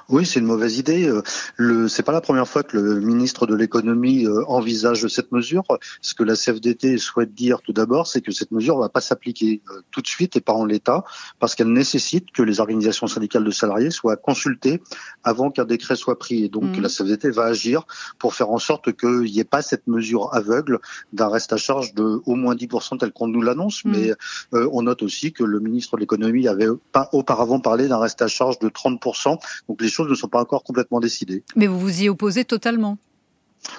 Oui, 0.08 0.26
c'est 0.26 0.40
une 0.40 0.46
mauvaise 0.46 0.78
idée. 0.78 1.08
Euh, 1.08 1.22
le, 1.56 1.88
c'est 1.88 2.02
pas 2.02 2.12
la 2.12 2.20
première 2.20 2.46
fois 2.46 2.62
que 2.62 2.76
le 2.76 3.00
ministre 3.00 3.46
de 3.46 3.54
l'économie 3.54 4.26
euh, 4.26 4.44
envisage 4.46 5.06
cette 5.08 5.32
mesure. 5.32 5.64
Ce 6.00 6.14
que 6.14 6.22
la 6.22 6.34
CFDT 6.34 6.98
souhaite 6.98 7.34
dire 7.34 7.62
tout 7.62 7.72
d'abord, 7.72 8.06
c'est 8.06 8.20
que 8.20 8.32
cette 8.32 8.50
mesure 8.50 8.78
va 8.78 8.88
pas 8.88 9.00
s'appliquer 9.00 9.62
euh, 9.70 9.80
tout 9.90 10.02
de 10.02 10.06
suite 10.06 10.36
et 10.36 10.40
pas 10.40 10.52
en 10.52 10.64
l'état, 10.64 11.04
parce 11.38 11.54
qu'elle 11.54 11.72
nécessite 11.72 12.30
que 12.32 12.42
les 12.42 12.60
organisations 12.60 13.06
syndicales 13.06 13.44
de 13.44 13.50
salariés 13.50 13.90
soient 13.90 14.16
consultées 14.16 14.82
avant 15.24 15.50
qu'un 15.50 15.64
décret 15.64 15.96
soit 15.96 16.18
pris. 16.18 16.44
Et 16.44 16.48
donc 16.48 16.76
mmh. 16.76 16.80
la 16.80 16.88
CFDT 16.88 17.30
va 17.30 17.44
agir 17.44 17.86
pour 18.18 18.34
faire 18.34 18.50
en 18.50 18.58
sorte 18.58 18.94
qu'il 18.96 19.20
n'y 19.20 19.38
ait 19.38 19.44
pas 19.44 19.62
cette 19.62 19.86
mesure 19.86 20.34
aveugle 20.34 20.80
d'un 21.12 21.28
reste 21.28 21.52
à 21.52 21.56
charge 21.56 21.94
de 21.94 22.20
au 22.26 22.34
moins 22.34 22.54
10% 22.54 22.98
tel 22.98 23.12
qu'on 23.12 23.28
nous 23.28 23.42
l'annonce. 23.42 23.84
Mmh. 23.84 23.90
Mais 23.92 24.12
on 24.52 24.82
note 24.82 25.02
aussi 25.02 25.32
que 25.32 25.44
le 25.44 25.60
ministre 25.60 25.96
de 25.96 26.00
l'économie 26.00 26.48
avait 26.48 26.68
pas 26.92 27.08
auparavant 27.12 27.60
parlé 27.60 27.88
d'un 27.88 27.98
reste 27.98 28.20
à 28.22 28.28
charge 28.28 28.58
de 28.58 28.68
30%. 28.68 29.38
Donc 29.68 29.71
les 29.80 29.88
choses 29.88 30.08
ne 30.08 30.14
sont 30.14 30.28
pas 30.28 30.40
encore 30.40 30.64
complètement 30.64 31.00
décidées. 31.00 31.42
Mais 31.56 31.66
vous 31.66 31.78
vous 31.78 32.02
y 32.02 32.08
opposez 32.08 32.44
totalement 32.44 32.98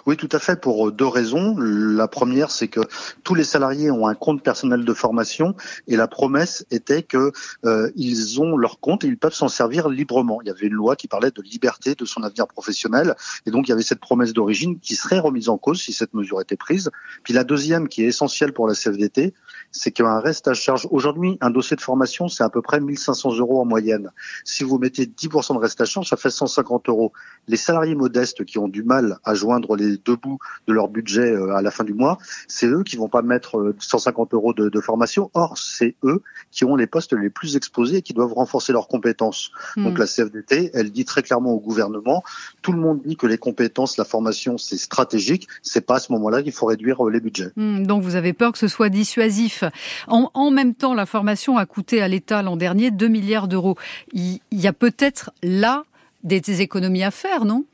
oui, 0.05 0.17
tout 0.17 0.29
à 0.31 0.39
fait, 0.39 0.59
pour 0.59 0.91
deux 0.91 1.07
raisons. 1.07 1.55
La 1.57 2.07
première, 2.07 2.51
c'est 2.51 2.67
que 2.67 2.79
tous 3.23 3.35
les 3.35 3.43
salariés 3.43 3.91
ont 3.91 4.07
un 4.07 4.15
compte 4.15 4.41
personnel 4.41 4.85
de 4.85 4.93
formation 4.93 5.55
et 5.87 5.95
la 5.97 6.07
promesse 6.07 6.65
était 6.71 7.03
que 7.03 7.31
euh, 7.65 7.91
ils 7.95 8.39
ont 8.39 8.55
leur 8.55 8.79
compte 8.79 9.03
et 9.03 9.07
ils 9.07 9.17
peuvent 9.17 9.33
s'en 9.33 9.49
servir 9.49 9.89
librement. 9.89 10.41
Il 10.41 10.47
y 10.47 10.51
avait 10.51 10.67
une 10.67 10.73
loi 10.73 10.95
qui 10.95 11.07
parlait 11.07 11.31
de 11.31 11.41
liberté 11.41 11.95
de 11.95 12.05
son 12.05 12.23
avenir 12.23 12.47
professionnel 12.47 13.15
et 13.45 13.51
donc 13.51 13.67
il 13.67 13.71
y 13.71 13.73
avait 13.73 13.83
cette 13.83 13.99
promesse 13.99 14.33
d'origine 14.33 14.79
qui 14.79 14.95
serait 14.95 15.19
remise 15.19 15.49
en 15.49 15.57
cause 15.57 15.81
si 15.81 15.91
cette 15.91 16.13
mesure 16.13 16.39
était 16.39 16.57
prise. 16.57 16.89
Puis 17.23 17.33
la 17.33 17.43
deuxième, 17.43 17.87
qui 17.87 18.03
est 18.03 18.07
essentielle 18.07 18.53
pour 18.53 18.67
la 18.67 18.75
CFDT, 18.75 19.33
c'est 19.73 19.91
qu'un 19.91 20.19
reste 20.19 20.47
à 20.47 20.53
charge. 20.53 20.87
Aujourd'hui, 20.91 21.37
un 21.41 21.49
dossier 21.49 21.75
de 21.75 21.81
formation, 21.81 22.29
c'est 22.29 22.43
à 22.43 22.49
peu 22.49 22.61
près 22.61 22.79
1500 22.79 23.37
euros 23.37 23.59
en 23.59 23.65
moyenne. 23.65 24.11
Si 24.45 24.63
vous 24.63 24.77
mettez 24.77 25.05
10% 25.05 25.55
de 25.55 25.59
reste 25.59 25.81
à 25.81 25.85
charge, 25.85 26.07
ça 26.07 26.15
fait 26.15 26.29
150 26.29 26.87
euros. 26.89 27.11
Les 27.47 27.57
salariés 27.57 27.95
modestes 27.95 28.45
qui 28.45 28.59
ont 28.59 28.67
du 28.67 28.83
mal 28.83 29.17
à 29.25 29.33
joindre 29.33 29.75
les 29.75 29.97
deux 29.97 30.15
bouts 30.15 30.37
de 30.67 30.73
leur 30.73 30.87
budget 30.87 31.31
euh, 31.31 31.55
à 31.55 31.61
la 31.61 31.71
fin 31.71 31.83
du 31.83 31.93
mois, 31.93 32.19
c'est 32.47 32.67
eux 32.67 32.83
qui 32.83 32.95
vont 32.95 33.09
pas 33.09 33.23
mettre 33.23 33.73
150 33.79 34.33
euh, 34.33 34.37
euros 34.37 34.53
de, 34.53 34.69
de 34.69 34.79
formation. 34.79 35.31
Or, 35.33 35.57
c'est 35.57 35.95
eux 36.03 36.21
qui 36.51 36.65
ont 36.65 36.75
les 36.75 36.87
postes 36.87 37.13
les 37.13 37.29
plus 37.29 37.55
exposés 37.55 37.97
et 37.97 38.01
qui 38.01 38.13
doivent 38.13 38.33
renforcer 38.33 38.73
leurs 38.73 38.87
compétences. 38.87 39.51
Hmm. 39.75 39.85
Donc 39.85 39.97
la 39.97 40.05
CFDT, 40.05 40.71
elle 40.73 40.91
dit 40.91 41.05
très 41.05 41.23
clairement 41.23 41.51
au 41.51 41.59
gouvernement, 41.59 42.23
tout 42.61 42.71
le 42.71 42.79
monde 42.79 43.01
dit 43.03 43.15
que 43.15 43.27
les 43.27 43.39
compétences, 43.39 43.97
la 43.97 44.05
formation, 44.05 44.57
c'est 44.57 44.77
stratégique. 44.77 45.47
C'est 45.63 45.85
pas 45.85 45.95
à 45.95 45.99
ce 45.99 46.11
moment-là 46.13 46.43
qu'il 46.43 46.51
faut 46.51 46.67
réduire 46.67 47.05
euh, 47.05 47.11
les 47.11 47.19
budgets. 47.19 47.51
Hmm, 47.55 47.85
donc 47.85 48.03
vous 48.03 48.15
avez 48.15 48.33
peur 48.33 48.51
que 48.51 48.59
ce 48.59 48.67
soit 48.67 48.89
dissuasif. 48.89 49.62
En, 50.07 50.51
même 50.51 50.75
temps, 50.75 50.93
la 50.93 51.05
formation 51.05 51.57
a 51.57 51.65
coûté 51.65 52.01
à 52.01 52.07
l'État 52.07 52.41
l'an 52.41 52.57
dernier 52.57 52.91
2 52.91 53.07
milliards 53.07 53.47
d'euros. 53.47 53.77
Il 54.13 54.39
y 54.51 54.67
a 54.67 54.73
peut-être 54.73 55.31
là 55.41 55.83
des 56.23 56.61
économies 56.61 57.03
à 57.03 57.11
faire, 57.11 57.45
non? 57.45 57.65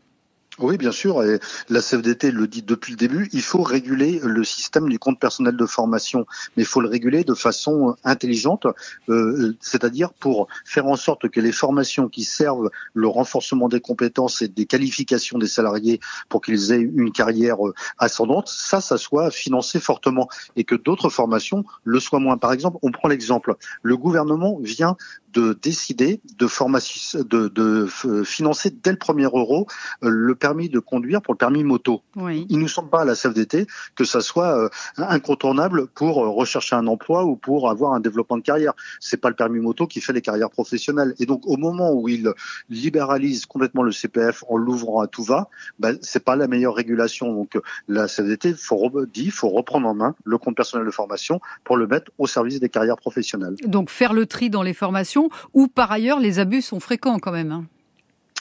Oui, 0.62 0.78
bien 0.78 0.92
sûr. 0.92 1.24
Et 1.24 1.40
la 1.70 1.82
CFDT 1.82 2.32
le 2.32 2.48
dit 2.48 2.62
depuis 2.62 2.92
le 2.92 2.98
début. 2.98 3.30
Il 3.34 3.42
faut 3.42 3.62
réguler 3.62 4.20
le 4.24 4.44
système 4.44 4.90
du 4.90 5.00
compte 5.00 5.20
personnel 5.20 5.56
de 5.56 5.66
formation, 5.66 6.26
mais 6.56 6.64
il 6.64 6.66
faut 6.66 6.82
le 6.82 6.90
réguler 6.90 7.24
de 7.24 7.34
façon 7.34 7.96
intelligente, 8.04 8.68
euh, 9.10 9.56
c'est-à-dire 9.62 10.14
pour 10.14 10.48
faire 10.66 10.88
en 10.88 10.96
sorte 10.96 11.30
que 11.30 11.40
les 11.40 11.52
formations 11.52 12.10
qui 12.10 12.24
servent 12.24 12.70
le 12.94 13.08
renforcement 13.08 13.70
des 13.70 13.80
compétences 13.80 14.42
et 14.42 14.48
des 14.48 14.66
qualifications 14.66 15.38
des 15.38 15.48
salariés 15.48 16.00
pour 16.28 16.42
qu'ils 16.42 16.72
aient 16.72 16.82
une 16.82 17.12
carrière 17.12 17.66
euh, 17.66 17.74
ascendante, 17.98 18.48
ça, 18.48 18.82
ça 18.82 18.98
soit 18.98 19.32
financé 19.32 19.80
fortement 19.80 20.28
et 20.56 20.64
que 20.64 20.76
d'autres 20.76 21.10
formations 21.10 21.64
le 21.84 22.00
soient 22.00 22.20
moins. 22.20 22.38
Par 22.38 22.54
exemple, 22.54 22.78
on 22.82 22.92
prend 22.92 23.08
l'exemple. 23.08 23.56
Le 23.82 23.98
gouvernement 23.98 24.60
vient 24.62 24.98
de 25.34 25.58
décider 25.62 26.22
de, 26.38 26.48
formation, 26.48 27.22
de, 27.22 27.48
de 27.48 27.88
financer 28.24 28.72
dès 28.72 28.92
le 28.92 28.98
premier 28.98 29.26
euro 29.26 29.68
euh, 30.04 30.10
le 30.10 30.36
permis 30.36 30.70
de 30.70 30.80
conduire 30.80 31.22
pour 31.22 31.34
le 31.34 31.38
permis 31.38 31.64
moto. 31.64 32.02
Oui. 32.16 32.46
Il 32.50 32.60
nous 32.60 32.68
semble 32.68 32.90
pas 32.90 33.02
à 33.02 33.06
la 33.06 33.16
CFDT 33.16 33.68
que 33.96 34.04
ça 34.04 34.22
soit 34.22 34.58
euh, 34.58 34.70
incontournable 34.98 35.88
pour 35.88 36.24
euh, 36.24 36.30
rechercher 36.30 36.76
un 36.76 36.88
emploi 36.88 37.26
ou 37.26 37.36
pour 37.36 37.70
avoir 37.70 37.94
un 37.94 38.00
développement 38.00 38.38
de 38.38 38.44
carrière. 38.44 38.74
C'est 39.00 39.18
pas 39.18 39.30
le 39.30 39.36
permis 39.36 39.60
moto 39.60 39.88
qui 39.88 40.02
fait 40.02 40.14
les 40.14 40.22
carrières 40.22 40.50
professionnelles. 40.50 41.14
Et 41.20 41.26
donc 41.26 41.46
au 41.46 41.58
moment 41.58 41.92
où 41.92 42.10
il 42.10 42.34
libéralise 42.70 43.46
complètement 43.46 43.84
le 43.84 43.92
CPF 43.92 44.44
en 44.48 44.58
l'ouvrant 44.58 45.02
à 45.02 45.08
tout 45.08 45.24
va, 45.24 45.50
ben, 45.80 45.98
c'est 46.02 46.24
pas 46.24 46.36
la 46.36 46.48
meilleure 46.48 46.76
régulation. 46.76 47.34
Donc 47.34 47.60
la 47.88 48.08
CFDT 48.08 48.54
faut 48.54 48.80
dit 49.06 49.32
faut 49.32 49.50
reprendre 49.50 49.88
en 49.88 49.94
main 49.94 50.16
le 50.24 50.38
compte 50.38 50.56
personnel 50.56 50.86
de 50.86 50.92
formation 50.92 51.40
pour 51.64 51.78
le 51.78 51.88
mettre 51.88 52.12
au 52.18 52.28
service 52.28 52.60
des 52.60 52.70
carrières 52.70 52.98
professionnelles. 52.98 53.56
Donc 53.66 53.90
faire 53.90 54.14
le 54.14 54.26
tri 54.26 54.50
dans 54.50 54.64
les 54.64 54.74
formations 54.74 55.19
où 55.54 55.68
par 55.68 55.92
ailleurs 55.92 56.20
les 56.20 56.40
abus 56.40 56.62
sont 56.62 56.80
fréquents 56.80 57.20
quand 57.20 57.32
même. 57.32 57.66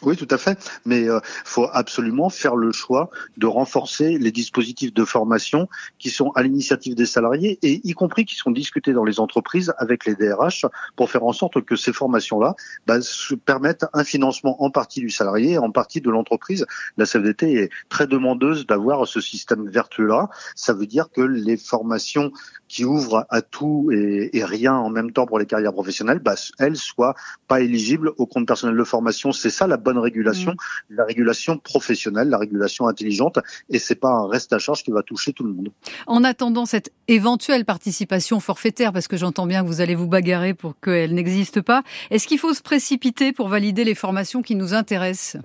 Oui, 0.02 0.16
tout 0.16 0.28
à 0.30 0.38
fait. 0.38 0.58
Mais 0.84 1.02
il 1.02 1.08
euh, 1.08 1.20
faut 1.44 1.68
absolument 1.72 2.30
faire 2.30 2.54
le 2.54 2.70
choix 2.70 3.10
de 3.36 3.46
renforcer 3.46 4.18
les 4.18 4.30
dispositifs 4.30 4.94
de 4.94 5.04
formation 5.04 5.68
qui 5.98 6.10
sont 6.10 6.30
à 6.32 6.42
l'initiative 6.42 6.94
des 6.94 7.06
salariés 7.06 7.58
et 7.62 7.80
y 7.82 7.92
compris 7.94 8.24
qui 8.24 8.36
sont 8.36 8.52
discutés 8.52 8.92
dans 8.92 9.04
les 9.04 9.18
entreprises 9.18 9.74
avec 9.78 10.04
les 10.04 10.14
DRH 10.14 10.66
pour 10.94 11.10
faire 11.10 11.24
en 11.24 11.32
sorte 11.32 11.64
que 11.64 11.74
ces 11.74 11.92
formations-là 11.92 12.54
bah, 12.86 12.98
permettent 13.44 13.86
un 13.92 14.04
financement 14.04 14.62
en 14.62 14.70
partie 14.70 15.00
du 15.00 15.10
salarié 15.10 15.52
et 15.52 15.58
en 15.58 15.72
partie 15.72 16.00
de 16.00 16.10
l'entreprise. 16.10 16.64
La 16.96 17.04
CFDT 17.04 17.54
est 17.54 17.70
très 17.88 18.06
demandeuse 18.06 18.66
d'avoir 18.66 19.06
ce 19.08 19.20
système 19.20 19.68
vertueux-là. 19.68 20.28
Ça 20.54 20.74
veut 20.74 20.86
dire 20.86 21.10
que 21.10 21.22
les 21.22 21.56
formations 21.56 22.30
qui 22.68 22.84
ouvrent 22.84 23.26
à 23.30 23.42
tout 23.42 23.90
et, 23.92 24.36
et, 24.36 24.44
rien 24.44 24.74
en 24.74 24.90
même 24.90 25.10
temps 25.10 25.26
pour 25.26 25.38
les 25.38 25.46
carrières 25.46 25.72
professionnelles, 25.72 26.18
bah, 26.18 26.34
elles 26.58 26.76
soient 26.76 27.14
pas 27.48 27.62
éligibles 27.62 28.12
au 28.18 28.26
compte 28.26 28.46
personnel 28.46 28.76
de 28.76 28.84
formation. 28.84 29.32
C'est 29.32 29.50
ça 29.50 29.66
la 29.66 29.78
bonne 29.88 29.98
régulation, 29.98 30.52
mm. 30.52 30.96
la 30.96 31.04
régulation 31.04 31.56
professionnelle, 31.56 32.28
la 32.28 32.38
régulation 32.38 32.86
intelligente, 32.88 33.38
et 33.70 33.78
c'est 33.78 33.94
pas 33.94 34.10
un 34.10 34.28
reste 34.28 34.52
à 34.52 34.58
charge 34.58 34.82
qui 34.84 34.90
va 34.90 35.02
toucher 35.02 35.32
tout 35.32 35.44
le 35.44 35.52
monde. 35.52 35.70
En 36.06 36.24
attendant 36.24 36.66
cette 36.66 36.92
éventuelle 37.08 37.64
participation 37.64 38.38
forfaitaire, 38.40 38.92
parce 38.92 39.08
que 39.08 39.16
j'entends 39.16 39.46
bien 39.46 39.62
que 39.62 39.68
vous 39.68 39.80
allez 39.80 39.94
vous 39.94 40.08
bagarrer 40.08 40.52
pour 40.52 40.78
qu'elle 40.78 41.14
n'existe 41.14 41.62
pas, 41.62 41.82
est-ce 42.10 42.26
qu'il 42.26 42.38
faut 42.38 42.52
se 42.52 42.62
précipiter 42.62 43.32
pour 43.32 43.48
valider 43.48 43.84
les 43.84 43.94
formations 43.94 44.42
qui 44.42 44.56
nous 44.56 44.74
intéressent? 44.74 45.40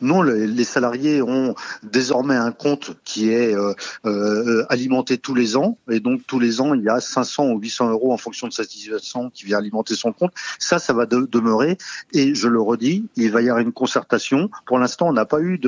Non, 0.00 0.22
les, 0.22 0.64
salariés 0.64 1.20
ont 1.20 1.54
désormais 1.82 2.36
un 2.36 2.52
compte 2.52 2.92
qui 3.04 3.30
est 3.30 3.54
euh, 3.54 3.74
euh, 4.06 4.64
alimenté 4.68 5.18
tous 5.18 5.34
les 5.34 5.56
ans, 5.56 5.78
et 5.90 6.00
donc 6.00 6.22
tous 6.26 6.38
les 6.38 6.60
ans 6.60 6.74
il 6.74 6.82
y 6.82 6.88
a 6.88 7.00
500 7.00 7.50
ou 7.50 7.58
800 7.58 7.90
euros 7.90 8.12
en 8.12 8.16
fonction 8.16 8.46
de 8.48 8.52
sa 8.52 8.64
situation 8.64 9.30
qui 9.30 9.44
vient 9.44 9.58
alimenter 9.58 9.94
son 9.94 10.12
compte. 10.12 10.32
Ça, 10.58 10.78
ça 10.78 10.92
va 10.92 11.06
demeurer, 11.06 11.76
et 12.12 12.34
je 12.34 12.48
le 12.48 12.60
redis, 12.60 13.06
il 13.16 13.30
va 13.30 13.42
y 13.42 13.48
avoir 13.48 13.58
une 13.58 13.72
concertation. 13.72 14.50
Pour 14.66 14.78
l'instant, 14.78 15.08
on 15.08 15.12
n'a 15.12 15.26
pas 15.26 15.40
eu 15.40 15.60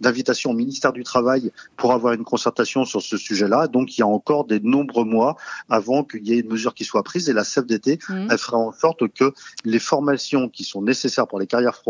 d'invitation 0.00 0.50
au 0.50 0.54
ministère 0.54 0.92
du 0.92 1.04
Travail 1.04 1.52
pour 1.76 1.92
avoir 1.92 2.14
une 2.14 2.24
concertation 2.24 2.84
sur 2.84 3.02
ce 3.02 3.16
sujet-là, 3.16 3.68
donc 3.68 3.96
il 3.96 4.00
y 4.00 4.02
a 4.02 4.06
encore 4.06 4.44
des 4.44 4.60
nombreux 4.60 5.04
mois 5.04 5.36
avant 5.68 6.04
qu'il 6.04 6.26
y 6.26 6.32
ait 6.32 6.40
une 6.40 6.50
mesure 6.50 6.74
qui 6.74 6.84
soit 6.84 7.02
prise, 7.02 7.28
et 7.28 7.32
la 7.32 7.44
CFDT, 7.44 7.98
mmh. 8.08 8.28
elle 8.30 8.38
fera 8.38 8.58
en 8.58 8.72
sorte 8.72 9.08
que 9.12 9.32
les 9.64 9.78
formations 9.78 10.48
qui 10.48 10.64
sont 10.64 10.82
nécessaires 10.82 11.26
pour 11.26 11.38
les 11.38 11.46
carrières 11.46 11.82